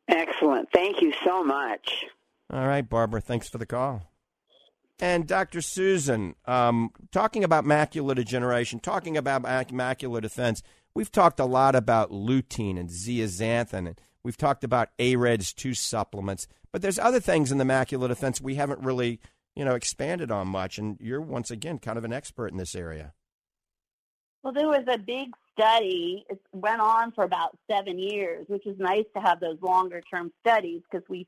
[0.08, 0.70] Excellent.
[0.72, 2.06] Thank you so much.
[2.50, 3.20] All right, Barbara.
[3.20, 4.04] Thanks for the call.
[4.98, 5.60] And Dr.
[5.60, 10.62] Susan, um, talking about macular degeneration, talking about macular defense,
[10.94, 16.48] we've talked a lot about lutein and zeaxanthin, and we've talked about AREDS 2 supplements,
[16.72, 19.20] but there's other things in the macular defense we haven't really,
[19.54, 22.74] you know, expanded on much, and you're once again kind of an expert in this
[22.74, 23.12] area.
[24.42, 26.24] Well, there was a big study.
[26.30, 30.32] It went on for about seven years, which is nice to have those longer term
[30.40, 31.26] studies because we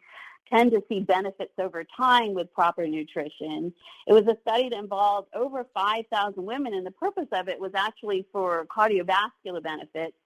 [0.51, 3.72] tend to see benefits over time with proper nutrition.
[4.07, 7.72] It was a study that involved over 5,000 women, and the purpose of it was
[7.74, 10.16] actually for cardiovascular benefits.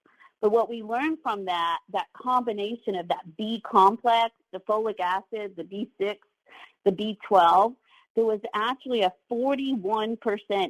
[0.40, 5.54] But what we learned from that, that combination of that B complex, the folic acid,
[5.56, 6.16] the B6,
[6.84, 7.74] the B12,
[8.14, 10.18] there was actually a 41%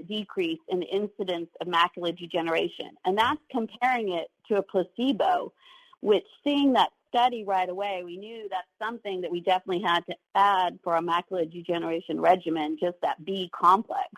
[0.06, 2.90] decrease in the incidence of macular degeneration.
[3.04, 5.52] And that's comparing it to a placebo,
[6.00, 10.14] which seeing that study right away, we knew that's something that we definitely had to
[10.34, 14.08] add for our macular degeneration regimen, just that B complex.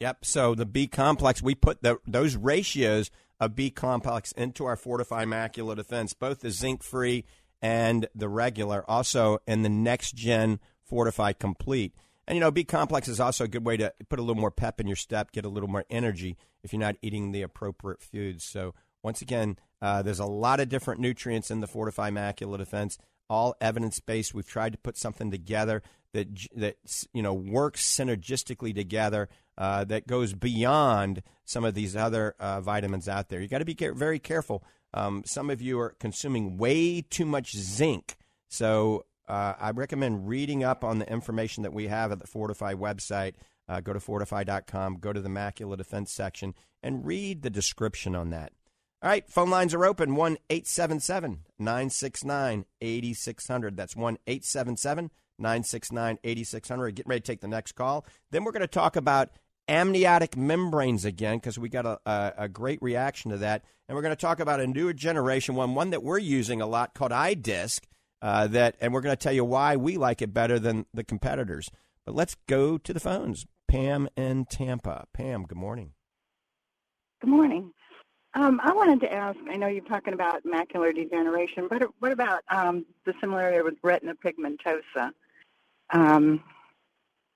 [0.00, 0.24] Yep.
[0.24, 5.26] So the B complex, we put the, those ratios of B complex into our FortifEYE
[5.26, 7.24] Macular Defense, both the zinc free
[7.62, 11.94] and the regular, also in the next gen FortifEYE Complete.
[12.28, 14.50] And you know, B complex is also a good way to put a little more
[14.50, 18.02] pep in your step, get a little more energy if you're not eating the appropriate
[18.02, 18.44] foods.
[18.44, 22.98] So once again, uh, there's a lot of different nutrients in the FortifEYE Macula Defense,
[23.28, 24.34] all evidence based.
[24.34, 26.76] We've tried to put something together that that
[27.12, 33.08] you know works synergistically together uh, that goes beyond some of these other uh, vitamins
[33.08, 33.40] out there.
[33.40, 34.64] You got to be care- very careful.
[34.94, 38.16] Um, some of you are consuming way too much zinc,
[38.48, 42.76] so uh, I recommend reading up on the information that we have at the FortifEYE
[42.76, 43.34] website.
[43.68, 46.54] Uh, go to fortifeye.com, go to the macula defense section,
[46.84, 48.52] and read the description on that.
[49.06, 53.76] All right, phone lines are open 1 877 969 8600.
[53.76, 56.94] That's 1 877 969 8600.
[56.96, 58.04] Getting ready to take the next call.
[58.32, 59.30] Then we're going to talk about
[59.68, 63.62] amniotic membranes again because we got a, a, a, great reaction to that.
[63.88, 66.66] And we're going to talk about a newer generation one, one that we're using a
[66.66, 67.82] lot called iDisc.
[68.20, 71.04] Uh, that, and we're going to tell you why we like it better than the
[71.04, 71.70] competitors.
[72.04, 73.46] But let's go to the phones.
[73.68, 75.06] Pam in Tampa.
[75.12, 75.92] Pam, good morning.
[77.20, 77.72] Good morning.
[78.36, 79.38] Um, I wanted to ask.
[79.50, 84.14] I know you're talking about macular degeneration, but what about um, the similarity with retina
[84.14, 85.10] pigmentosa?
[85.90, 86.44] Um,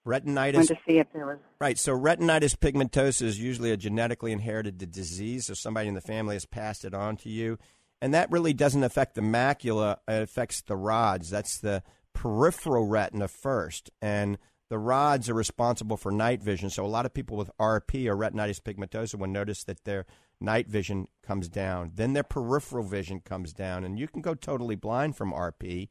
[0.07, 0.68] retinitis.
[0.68, 1.78] to see if there was right.
[1.78, 5.46] So retinitis pigmentosa is usually a genetically inherited disease.
[5.46, 7.59] So somebody in the family has passed it on to you,
[8.03, 9.96] and that really doesn't affect the macula.
[10.07, 11.30] It affects the rods.
[11.30, 11.82] That's the
[12.12, 14.36] peripheral retina first, and
[14.68, 16.68] the rods are responsible for night vision.
[16.68, 20.05] So a lot of people with RP or retinitis pigmentosa will notice that their
[20.41, 21.93] night vision comes down.
[21.95, 25.88] Then their peripheral vision comes down, and you can go totally blind from RP.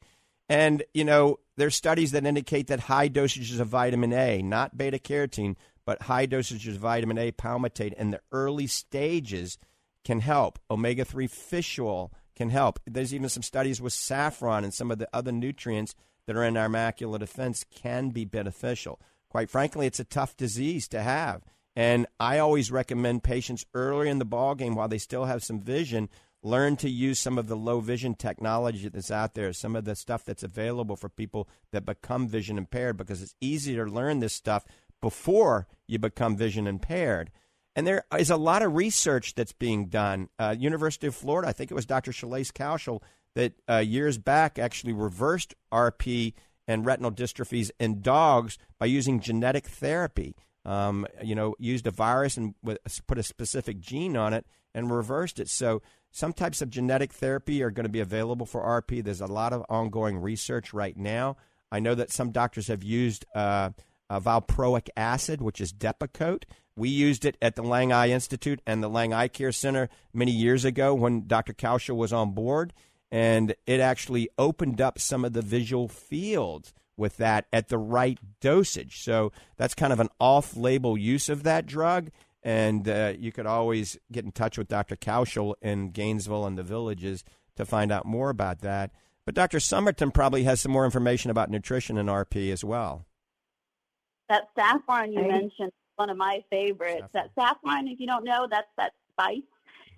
[0.48, 4.98] And, you know, there's studies that indicate that high dosages of vitamin A, not beta
[4.98, 9.58] carotene, but high dosages of vitamin A palmitate in the early stages
[10.04, 10.58] can help.
[10.70, 12.80] Omega 3 fish oil can help.
[12.86, 15.94] There's even some studies with saffron and some of the other nutrients
[16.26, 19.00] that are in our macular defense can be beneficial.
[19.28, 21.42] Quite frankly, it's a tough disease to have.
[21.76, 25.60] And I always recommend patients early in the ball game while they still have some
[25.60, 26.08] vision
[26.42, 29.94] learn to use some of the low vision technology that's out there, some of the
[29.94, 34.34] stuff that's available for people that become vision impaired because it's easier to learn this
[34.34, 34.64] stuff
[35.00, 37.30] before you become vision impaired.
[37.76, 40.28] And there is a lot of research that's being done.
[40.38, 42.10] Uh, University of Florida, I think it was Dr.
[42.10, 43.02] Shalesh Kaushal
[43.34, 46.34] that uh, years back actually reversed RP
[46.66, 50.34] and retinal dystrophies in dogs by using genetic therapy.
[50.64, 52.54] Um, you know, used a virus and
[53.06, 55.48] put a specific gene on it and reversed it.
[55.48, 59.02] So some types of genetic therapy are going to be available for RP.
[59.02, 61.36] There's a lot of ongoing research right now.
[61.72, 63.70] I know that some doctors have used uh,
[64.10, 66.44] valproic acid, which is Depakote.
[66.76, 70.32] We used it at the Lang Eye Institute and the Lang Eye Care Center many
[70.32, 71.52] years ago when Dr.
[71.52, 72.72] Kaushal was on board
[73.12, 78.18] and it actually opened up some of the visual fields with that at the right
[78.40, 79.02] dosage.
[79.02, 82.10] So that's kind of an off label use of that drug.
[82.42, 84.96] And uh, you could always get in touch with Dr.
[84.96, 87.24] Kaushal in Gainesville and the villages
[87.56, 88.92] to find out more about that.
[89.24, 89.58] But Dr.
[89.58, 93.04] Summerton probably has some more information about nutrition and RP as well.
[94.28, 97.02] That saffron you mentioned, one of my favorites.
[97.02, 97.10] Saffron.
[97.12, 99.42] That saffron, if you don't know, that's that spice.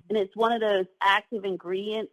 [0.08, 2.12] And it's one of those active ingredients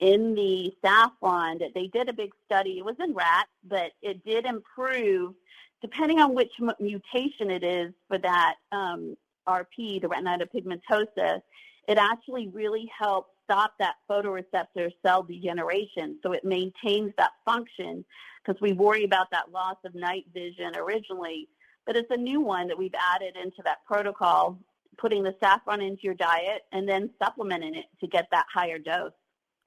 [0.00, 2.78] in the saffron that they did a big study.
[2.78, 5.34] It was in rats, but it did improve,
[5.82, 9.16] depending on which mutation it is for that um,
[9.48, 11.40] RP, the retinitis pigmentosa.
[11.88, 18.04] It actually really helps stop that photoreceptor cell degeneration, so it maintains that function
[18.44, 21.48] because we worry about that loss of night vision originally.
[21.86, 24.58] But it's a new one that we've added into that protocol,
[24.98, 29.12] putting the saffron into your diet and then supplementing it to get that higher dose.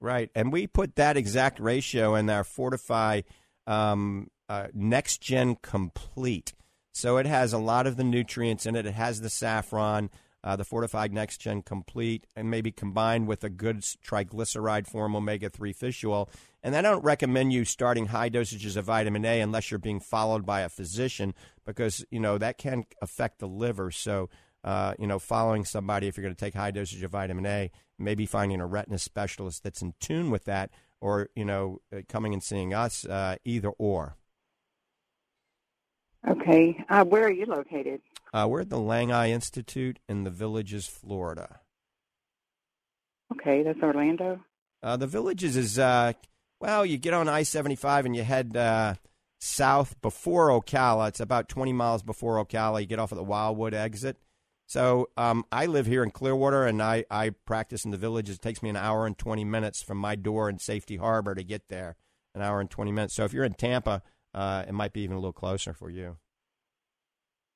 [0.02, 3.22] Right, and we put that exact ratio in our Fortify
[3.68, 6.54] um, uh, Next Gen Complete.
[6.92, 8.88] So it has a lot of the nutrients in it.
[8.88, 10.10] It has the saffron,
[10.44, 15.52] uh, the fortified Next Gen Complete, and maybe combined with a good triglyceride form omega
[15.52, 16.28] 3 fish oil.
[16.64, 20.48] And I don't recommend you starting high dosages of vitamin A unless you're being followed
[20.48, 23.92] by a physician because, you know, that can affect the liver.
[23.92, 24.30] So,
[24.64, 27.72] uh, you know, following somebody if you're going to take high dosage of vitamin A
[28.02, 32.34] maybe finding a retina specialist that's in tune with that, or you know, uh, coming
[32.34, 34.18] and seeing us, uh, either or.
[36.28, 36.84] Okay.
[36.90, 38.02] Uh, where are you located?
[38.34, 41.60] Uh, we're at the Lang Eye Institute in the Villages, Florida.
[43.34, 44.40] Okay, that's Orlando.
[44.84, 46.14] Uh, the Villages is uh,
[46.60, 48.96] well, you get on I seventy five and you head uh,
[49.40, 51.10] south before Ocala.
[51.10, 52.82] It's about twenty miles before Ocala.
[52.82, 54.18] You get off at the Wildwood exit.
[54.72, 58.38] So um, I live here in Clearwater, and I, I practice in the Villages.
[58.38, 61.44] It takes me an hour and twenty minutes from my door in Safety Harbor to
[61.44, 61.98] get there.
[62.34, 63.14] An hour and twenty minutes.
[63.14, 64.02] So if you're in Tampa,
[64.34, 66.16] uh, it might be even a little closer for you.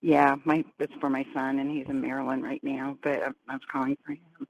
[0.02, 2.98] Yeah, my it's for my son, and he's in Maryland right now.
[3.02, 4.48] But I, was calling for him.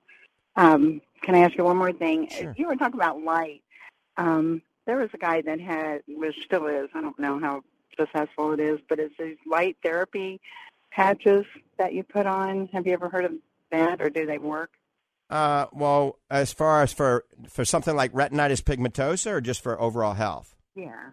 [0.56, 2.30] Um, can I ask you one more thing?
[2.30, 2.56] Sure.
[2.58, 3.62] You were talking about light.
[4.18, 6.90] Um, there was a guy that had, which still is.
[6.96, 7.62] I don't know how
[7.96, 9.14] successful it is, but it's
[9.46, 10.42] light therapy
[10.96, 11.46] patches
[11.78, 12.70] that you put on.
[12.72, 13.34] Have you ever heard of
[13.72, 14.72] that, or do they work?
[15.30, 20.14] Uh, well, as far as for for something like retinitis pigmentosa, or just for overall
[20.14, 20.56] health.
[20.76, 21.10] Yeah.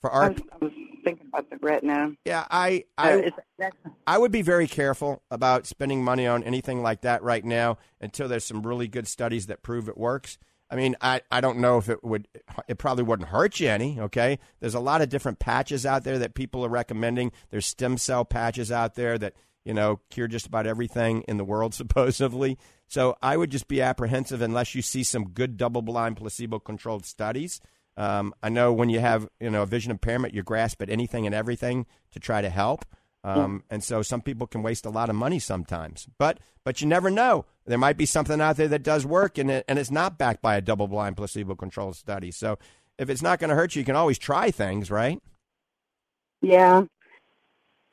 [0.00, 0.72] For I was, I was
[1.04, 2.12] thinking about the retina.
[2.24, 3.70] Yeah, I Uh, I,
[4.06, 8.28] I would be very careful about spending money on anything like that right now until
[8.28, 10.38] there's some really good studies that prove it works.
[10.70, 12.26] I mean, I, I don't know if it would,
[12.68, 14.38] it probably wouldn't hurt you any, okay?
[14.60, 17.32] There's a lot of different patches out there that people are recommending.
[17.50, 19.34] There's stem cell patches out there that,
[19.64, 22.58] you know, cure just about everything in the world, supposedly.
[22.86, 27.06] So I would just be apprehensive unless you see some good double blind placebo controlled
[27.06, 27.60] studies.
[27.96, 31.26] Um, I know when you have, you know, a vision impairment, you grasp at anything
[31.26, 32.84] and everything to try to help.
[33.24, 36.86] Um, and so some people can waste a lot of money sometimes, but but you
[36.86, 37.46] never know.
[37.66, 40.42] There might be something out there that does work, and it, and it's not backed
[40.42, 42.30] by a double-blind placebo-controlled study.
[42.30, 42.58] So
[42.98, 45.20] if it's not going to hurt you, you can always try things, right?
[46.42, 46.82] yeah.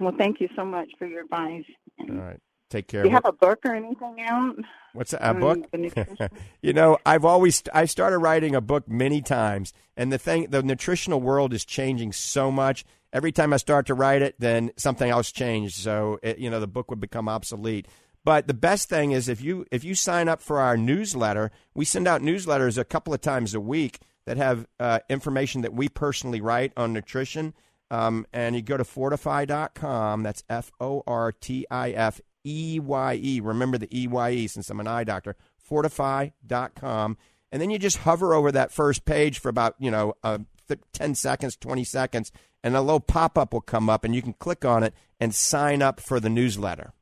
[0.01, 1.63] Well, thank you so much for your advice.
[1.99, 3.03] All right, take care.
[3.03, 4.55] Do you have a book or anything out?
[4.93, 5.59] What's that, a book?
[6.61, 10.63] you know, I've always I started writing a book many times, and the thing, the
[10.63, 12.83] nutritional world is changing so much.
[13.13, 15.75] Every time I start to write it, then something else changed.
[15.75, 17.87] So it, you know, the book would become obsolete.
[18.23, 21.85] But the best thing is if you if you sign up for our newsletter, we
[21.85, 25.89] send out newsletters a couple of times a week that have uh, information that we
[25.89, 27.53] personally write on nutrition.
[27.89, 30.23] Um, and you go to fortifeye.com.
[30.23, 33.39] That's F O R T I F E Y E.
[33.41, 35.35] Remember the E Y E since I'm an eye doctor.
[35.69, 37.17] FortifEYE.com.
[37.51, 40.79] And then you just hover over that first page for about, you know, uh, th-
[40.93, 42.31] 10 seconds, 20 seconds,
[42.63, 45.33] and a little pop up will come up, and you can click on it and
[45.33, 46.93] sign up for the newsletter.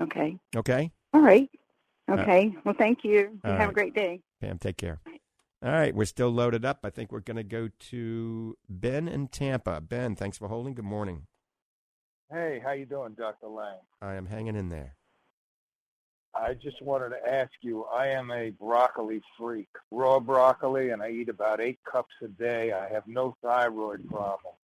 [0.00, 0.38] Okay.
[0.56, 0.92] Okay?
[1.12, 1.48] All right.
[2.08, 2.54] Uh, okay.
[2.64, 3.12] well, thank you.
[3.12, 3.70] You have right.
[3.70, 4.20] a great day.
[4.40, 5.00] Pam, take care.
[5.64, 6.80] All right, we're still loaded up.
[6.84, 9.80] I think we're going to go to Ben in Tampa.
[9.80, 10.74] Ben, thanks for holding.
[10.74, 11.26] Good morning.
[12.30, 13.46] Hey, how you doing, Dr.
[13.46, 13.78] Lang?
[14.02, 14.96] I am hanging in there.
[16.36, 21.10] I just wanted to ask you, I am a broccoli freak, raw broccoli, and I
[21.10, 22.72] eat about eight cups a day.
[22.72, 24.54] I have no thyroid problem.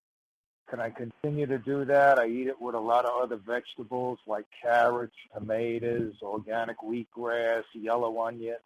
[0.68, 2.18] Can I continue to do that?
[2.18, 8.20] I eat it with a lot of other vegetables like carrots, tomatoes, organic wheatgrass, yellow
[8.20, 8.56] onion,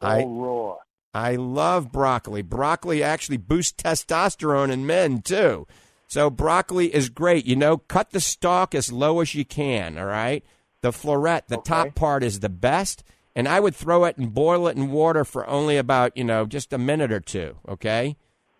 [0.00, 0.76] all I- raw.
[1.14, 2.42] I love broccoli.
[2.42, 5.66] Broccoli actually boosts testosterone in men, too.
[6.08, 7.46] So broccoli is great.
[7.46, 10.44] You know, cut the stalk as low as you can, all right?
[10.82, 13.02] The floret, the top part is the best.
[13.34, 16.46] And I would throw it and boil it in water for only about, you know,
[16.46, 18.16] just a minute or two, okay?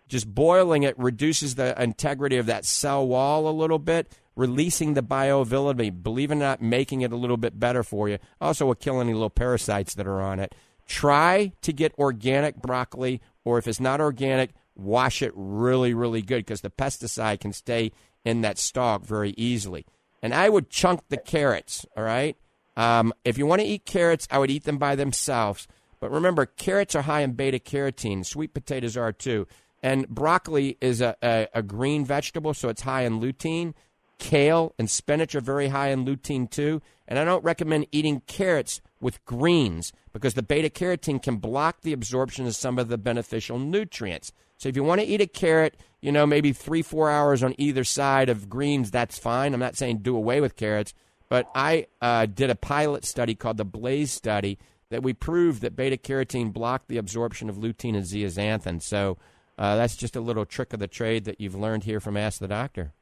[0.07, 5.01] Just boiling it reduces the integrity of that cell wall a little bit, releasing the
[5.01, 8.19] bioavailability, believe it or not, making it a little bit better for you.
[8.39, 10.53] Also, will kill any little parasites that are on it.
[10.85, 16.45] Try to get organic broccoli, or if it's not organic, wash it really, really good
[16.45, 17.91] because the pesticide can stay
[18.23, 19.85] in that stalk very easily.
[20.21, 22.35] And I would chunk the carrots, all right?
[22.75, 25.67] Um, if you want to eat carrots, I would eat them by themselves.
[25.99, 28.25] But remember, carrots are high in beta carotene.
[28.25, 29.47] Sweet potatoes are too.
[29.81, 33.73] And broccoli is a, a, a green vegetable, so it's high in lutein.
[34.19, 36.81] Kale and spinach are very high in lutein too.
[37.07, 41.93] And I don't recommend eating carrots with greens because the beta carotene can block the
[41.93, 44.31] absorption of some of the beneficial nutrients.
[44.57, 47.55] So if you want to eat a carrot, you know, maybe three, four hours on
[47.57, 49.53] either side of greens, that's fine.
[49.53, 50.93] I'm not saying do away with carrots,
[51.29, 54.57] but I uh, did a pilot study called the Blaze study
[54.89, 58.81] that we proved that beta carotene blocked the absorption of lutein and zeaxanthin.
[58.81, 59.17] So
[59.57, 62.39] uh, that's just a little trick of the trade that you've learned here from Ask
[62.39, 62.93] the Doctor.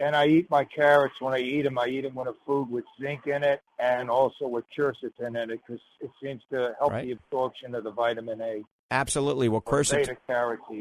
[0.00, 1.14] And I eat my carrots.
[1.20, 4.08] When I eat them, I eat them with a food with zinc in it and
[4.08, 7.06] also with quercetin in it because it seems to help Right.
[7.06, 8.62] the absorption of the vitamin A.
[8.90, 9.48] Absolutely.
[9.48, 10.16] Well, quercetin,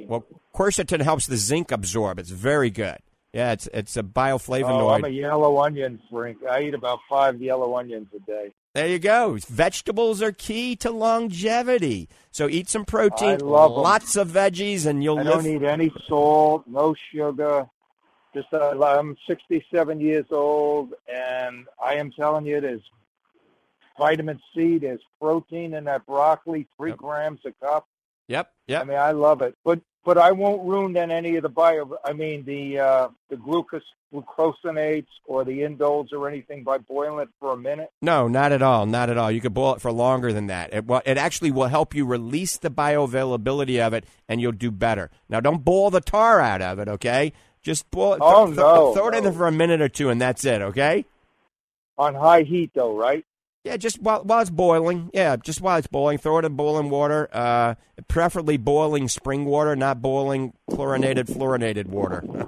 [0.08, 2.20] well, quercetin helps the zinc absorb.
[2.20, 2.97] It's very good.
[3.34, 4.82] Yeah, it's it's a bioflavonoid.
[4.82, 6.38] Oh, I'm a yellow onion freak.
[6.49, 8.53] I eat about five yellow onions a day.
[8.74, 9.38] There you go.
[9.49, 12.08] Vegetables are key to longevity.
[12.32, 13.78] So eat some protein, I love 'em.
[13.82, 15.43] lots of veggies, and you'll I live.
[15.43, 17.68] don't eat any salt, no sugar,
[18.34, 22.84] Just uh, I'm 67 years old, and I am telling you, there's
[23.97, 26.99] vitamin C, there's protein in that broccoli, three Yep.
[26.99, 27.88] grams a cup.
[28.28, 28.82] Yep, yep.
[28.82, 31.97] I mean, I love it, but but I won't ruin then any of the bio.
[32.03, 37.30] I mean, the uh, the glucose glucosinates or the indoles or anything by boiling it
[37.39, 37.89] for a minute.
[38.01, 38.86] No, not at all.
[38.86, 39.32] Not at all.
[39.32, 40.73] You could boil it for longer than that.
[40.73, 44.71] It, well, it actually will help you release the bioavailability of it, and you'll do
[44.71, 45.11] better.
[45.30, 47.34] Now, don't boil the tar out of it, okay?
[47.61, 48.19] Just boil it.
[48.21, 50.61] Oh, th- no, Throw it in there for a minute or two, and that's it,
[50.61, 51.05] okay?
[51.97, 53.25] On high heat, though, right?
[53.68, 55.09] Yeah, just while, while it's boiling.
[55.13, 57.28] Yeah, just while it's boiling, throw it in boiling water.
[57.34, 57.76] Uh,
[58.07, 62.24] preferably boiling spring water, not boiling chlorinated, fluorinated water.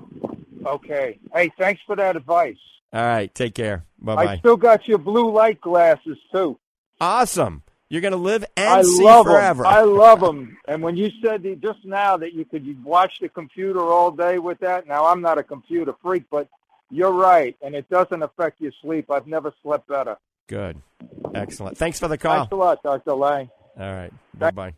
[0.66, 1.18] Okay.
[1.34, 2.58] Hey, thanks for that advice.
[2.94, 3.86] All right, take care.
[3.98, 6.60] Bye I still got your blue light glasses too.
[7.02, 7.64] Awesome.
[7.88, 9.64] You're gonna live and I see love forever.
[9.64, 9.72] them.
[9.72, 10.58] I love them.
[10.68, 14.38] And when you said the, just now that you could watch the computer all day
[14.38, 16.48] with that, now I'm not a computer freak, but
[16.92, 19.10] you're right, and it doesn't affect your sleep.
[19.10, 20.18] I've never slept better.
[20.50, 20.82] Good.
[21.36, 21.78] Excellent.
[21.78, 22.40] Thanks for the call.
[22.40, 23.14] Thanks a lot, Dr.
[23.14, 23.50] Lang.
[23.80, 24.12] All right.
[24.34, 24.74] Bye bye.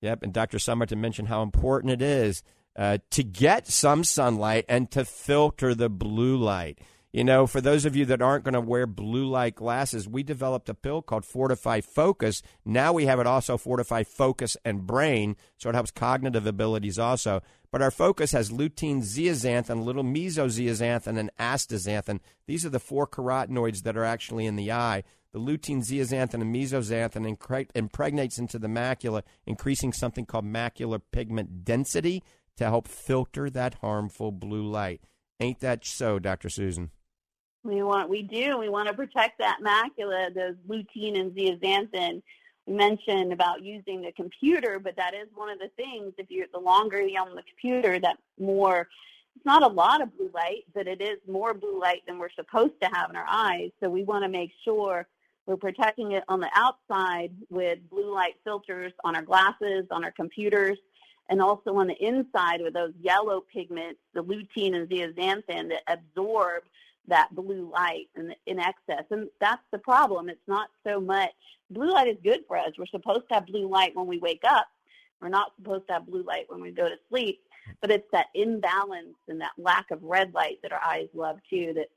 [0.00, 0.22] Yep.
[0.22, 0.56] And Dr.
[0.56, 2.42] Summerton mentioned how important it is
[2.74, 6.78] uh, to get some sunlight and to filter the blue light.
[7.12, 10.22] You know, for those of you that aren't going to wear blue light glasses, we
[10.22, 12.40] developed a pill called FortifEYE Focus.
[12.64, 17.42] Now we have it also FortifEYE Focus and Brain, so it helps cognitive abilities also.
[17.72, 22.20] But our focus has lutein, zeaxanthin, a little mesozeaxanthin, and astaxanthin.
[22.46, 25.04] These are the four carotenoids that are actually in the eye.
[25.32, 32.22] The lutein, zeaxanthin, and mesoxanthin impregnates into the macula, increasing something called macular pigment density
[32.58, 35.00] to help filter that harmful blue light.
[35.40, 36.50] Ain't that so, Dr.
[36.50, 36.90] Susan?
[37.64, 38.58] We want, we do.
[38.58, 42.22] We want to protect that macula, those lutein and zeaxanthin.
[42.66, 46.12] We mentioned about using the computer, but that is one of the things.
[46.18, 48.88] If you're the longer you're on the computer, that more.
[49.34, 52.30] It's not a lot of blue light, but it is more blue light than we're
[52.30, 53.70] supposed to have in our eyes.
[53.80, 55.06] So we want to make sure
[55.46, 60.12] we're protecting it on the outside with blue light filters on our glasses, on our
[60.12, 60.78] computers,
[61.30, 66.62] and also on the inside with those yellow pigments, the lutein and zeaxanthin that absorb
[67.08, 69.04] that blue light in, in excess.
[69.10, 70.28] And that's the problem.
[70.28, 71.30] It's not so much,
[71.70, 72.70] blue light is good for us.
[72.78, 74.66] We're supposed to have blue light when we wake up.
[75.20, 77.40] We're not supposed to have blue light when we go to sleep.
[77.80, 81.72] But it's that imbalance and that lack of red light that our eyes love too,
[81.76, 81.88] that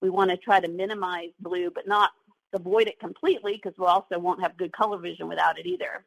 [0.00, 2.10] we want to try to minimize blue, but not
[2.52, 6.04] avoid it completely because we also won't have good color vision without it either.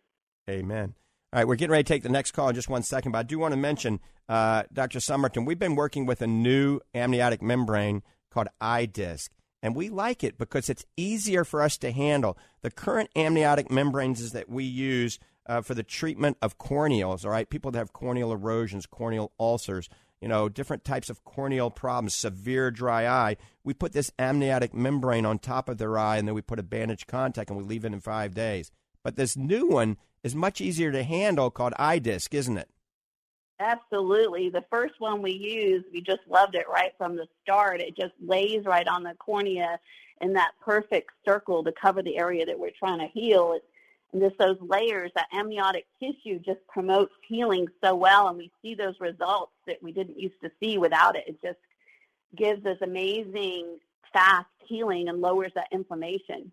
[0.49, 0.93] Amen.
[1.33, 3.19] All right, we're getting ready to take the next call in just one second, but
[3.19, 3.99] I do want to mention,
[4.29, 4.99] uh, Dr.
[4.99, 8.01] Summerton, we've been working with a new amniotic membrane
[8.37, 9.29] called iDisc,
[9.63, 12.37] and we like it because it's easier for us to handle.
[12.61, 15.17] The current amniotic membranes that we use
[15.47, 19.89] uh, for the treatment of corneals, all right, people that have corneal erosions, corneal ulcers,
[20.21, 23.37] you know, different types of corneal problems, severe dry eye.
[23.63, 26.63] We put this amniotic membrane on top of their eye, and then we put a
[26.63, 28.71] bandage contact, and we leave it in five days.
[29.03, 32.69] But this new one is much easier to handle called iDisc, isn't it?
[33.59, 34.49] Absolutely.
[34.49, 37.81] The first one we used, we just loved it right from the start.
[37.81, 39.79] It just lays right on the cornea
[40.21, 43.53] in that perfect circle to cover the area that we're trying to heal.
[43.53, 43.63] It,
[44.13, 48.73] and just those layers, that amniotic tissue just promotes healing so well, and we see
[48.73, 51.25] those results that we didn't used to see without it.
[51.27, 51.59] It just
[52.35, 53.79] gives us amazing
[54.13, 56.51] fast healing and lowers that inflammation.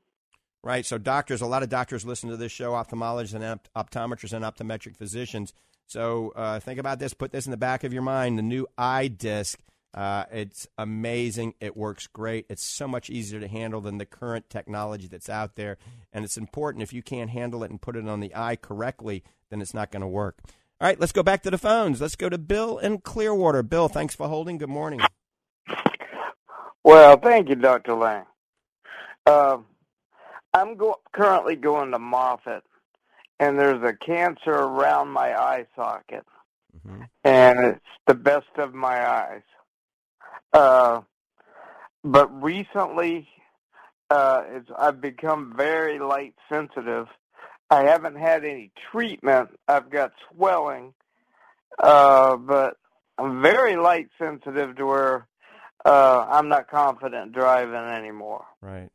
[0.62, 0.86] Right.
[0.86, 4.44] So doctors, a lot of doctors listen to this show, ophthalmologists and opt- optometrists and
[4.44, 5.52] optometric physicians.
[5.86, 7.14] So uh, think about this.
[7.14, 8.38] Put this in the back of your mind.
[8.38, 9.56] The new iDisc.
[9.94, 11.54] Uh, it's amazing.
[11.60, 12.46] It works great.
[12.48, 15.78] It's so much easier to handle than the current technology that's out there.
[16.12, 19.22] And it's important if you can't handle it and put it on the eye correctly,
[19.50, 20.38] then it's not going to work.
[20.80, 22.00] All right, let's go back to the phones.
[22.00, 23.62] Let's go to Bill in Clearwater.
[23.62, 24.58] Bill, thanks for holding.
[24.58, 25.00] Good morning.
[26.82, 27.94] Well, thank you, Dr.
[27.94, 28.24] Lang.
[29.24, 29.58] Uh,
[30.52, 32.64] I'm go- currently going to Moffitt,
[33.40, 36.24] and there's a cancer around my eye socket,
[37.24, 39.42] and it's the best of my eyes.
[40.52, 41.00] Uh,
[42.04, 43.28] but recently,
[44.10, 47.08] uh, it's, I've become very light sensitive.
[47.70, 49.58] I haven't had any treatment.
[49.66, 50.94] I've got swelling,
[51.82, 52.76] uh, but
[53.18, 55.26] I'm very light sensitive to where
[55.84, 58.44] uh, I'm not confident driving anymore.
[58.60, 58.90] Right.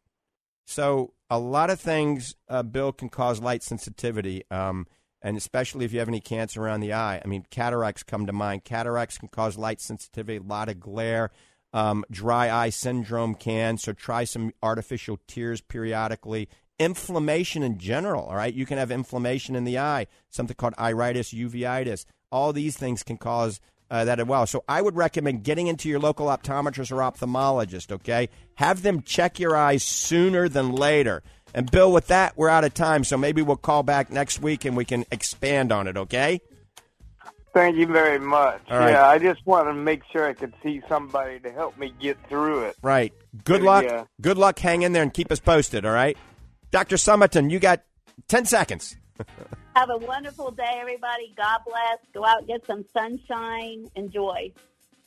[0.66, 4.88] So a lot of things, uh, Bill, can cause light sensitivity, um,
[5.22, 7.22] and especially if you have any cancer around the eye.
[7.24, 8.64] I mean, cataracts come to mind.
[8.64, 11.32] Cataracts can cause light sensitivity, a lot of glare.
[11.72, 13.78] Um, dry eye syndrome can.
[13.78, 16.50] So try some artificial tears periodically.
[16.80, 18.24] Inflammation in general.
[18.24, 22.06] All right, you can have inflammation in the eye, something called iritis, uveitis.
[22.32, 23.60] All these things can cause
[23.90, 24.46] uh, that as well.
[24.48, 27.92] So I would recommend getting into your local optometrist or ophthalmologist.
[27.92, 31.24] Okay, have them check your eyes sooner than later.
[31.54, 34.66] And Bill, with that, we're out of time, so maybe we'll call back next week
[34.66, 35.98] and we can expand on it.
[35.98, 36.42] Okay.
[37.52, 38.62] Thank you very much.
[38.70, 38.92] Right.
[38.92, 42.18] Yeah, I just want to make sure I could see somebody to help me get
[42.30, 42.76] through it.
[42.84, 43.12] Right.
[43.44, 43.84] Good So, luck.
[43.86, 44.04] yeah.
[44.22, 44.60] Good luck.
[44.60, 45.84] Hang in there and keep us posted.
[45.84, 46.16] All right.
[46.70, 46.98] Dr.
[46.98, 47.82] Summerton, you got
[48.28, 48.96] ten seconds.
[49.80, 51.34] Have a wonderful day, everybody.
[51.38, 52.00] God bless.
[52.14, 53.90] Go out, get some sunshine.
[53.96, 54.52] Enjoy.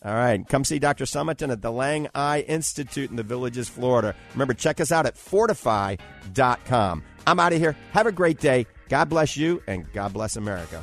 [0.02, 0.48] All right.
[0.48, 1.04] Come see Dr.
[1.04, 4.14] Summerton at the Lang Eye Institute in the Villages, Florida.
[4.32, 7.02] Remember, check us out at fortifeye.com.
[7.26, 7.76] I'm out of here.
[7.90, 8.66] Have a great day.
[8.88, 10.82] God bless you, and God bless America.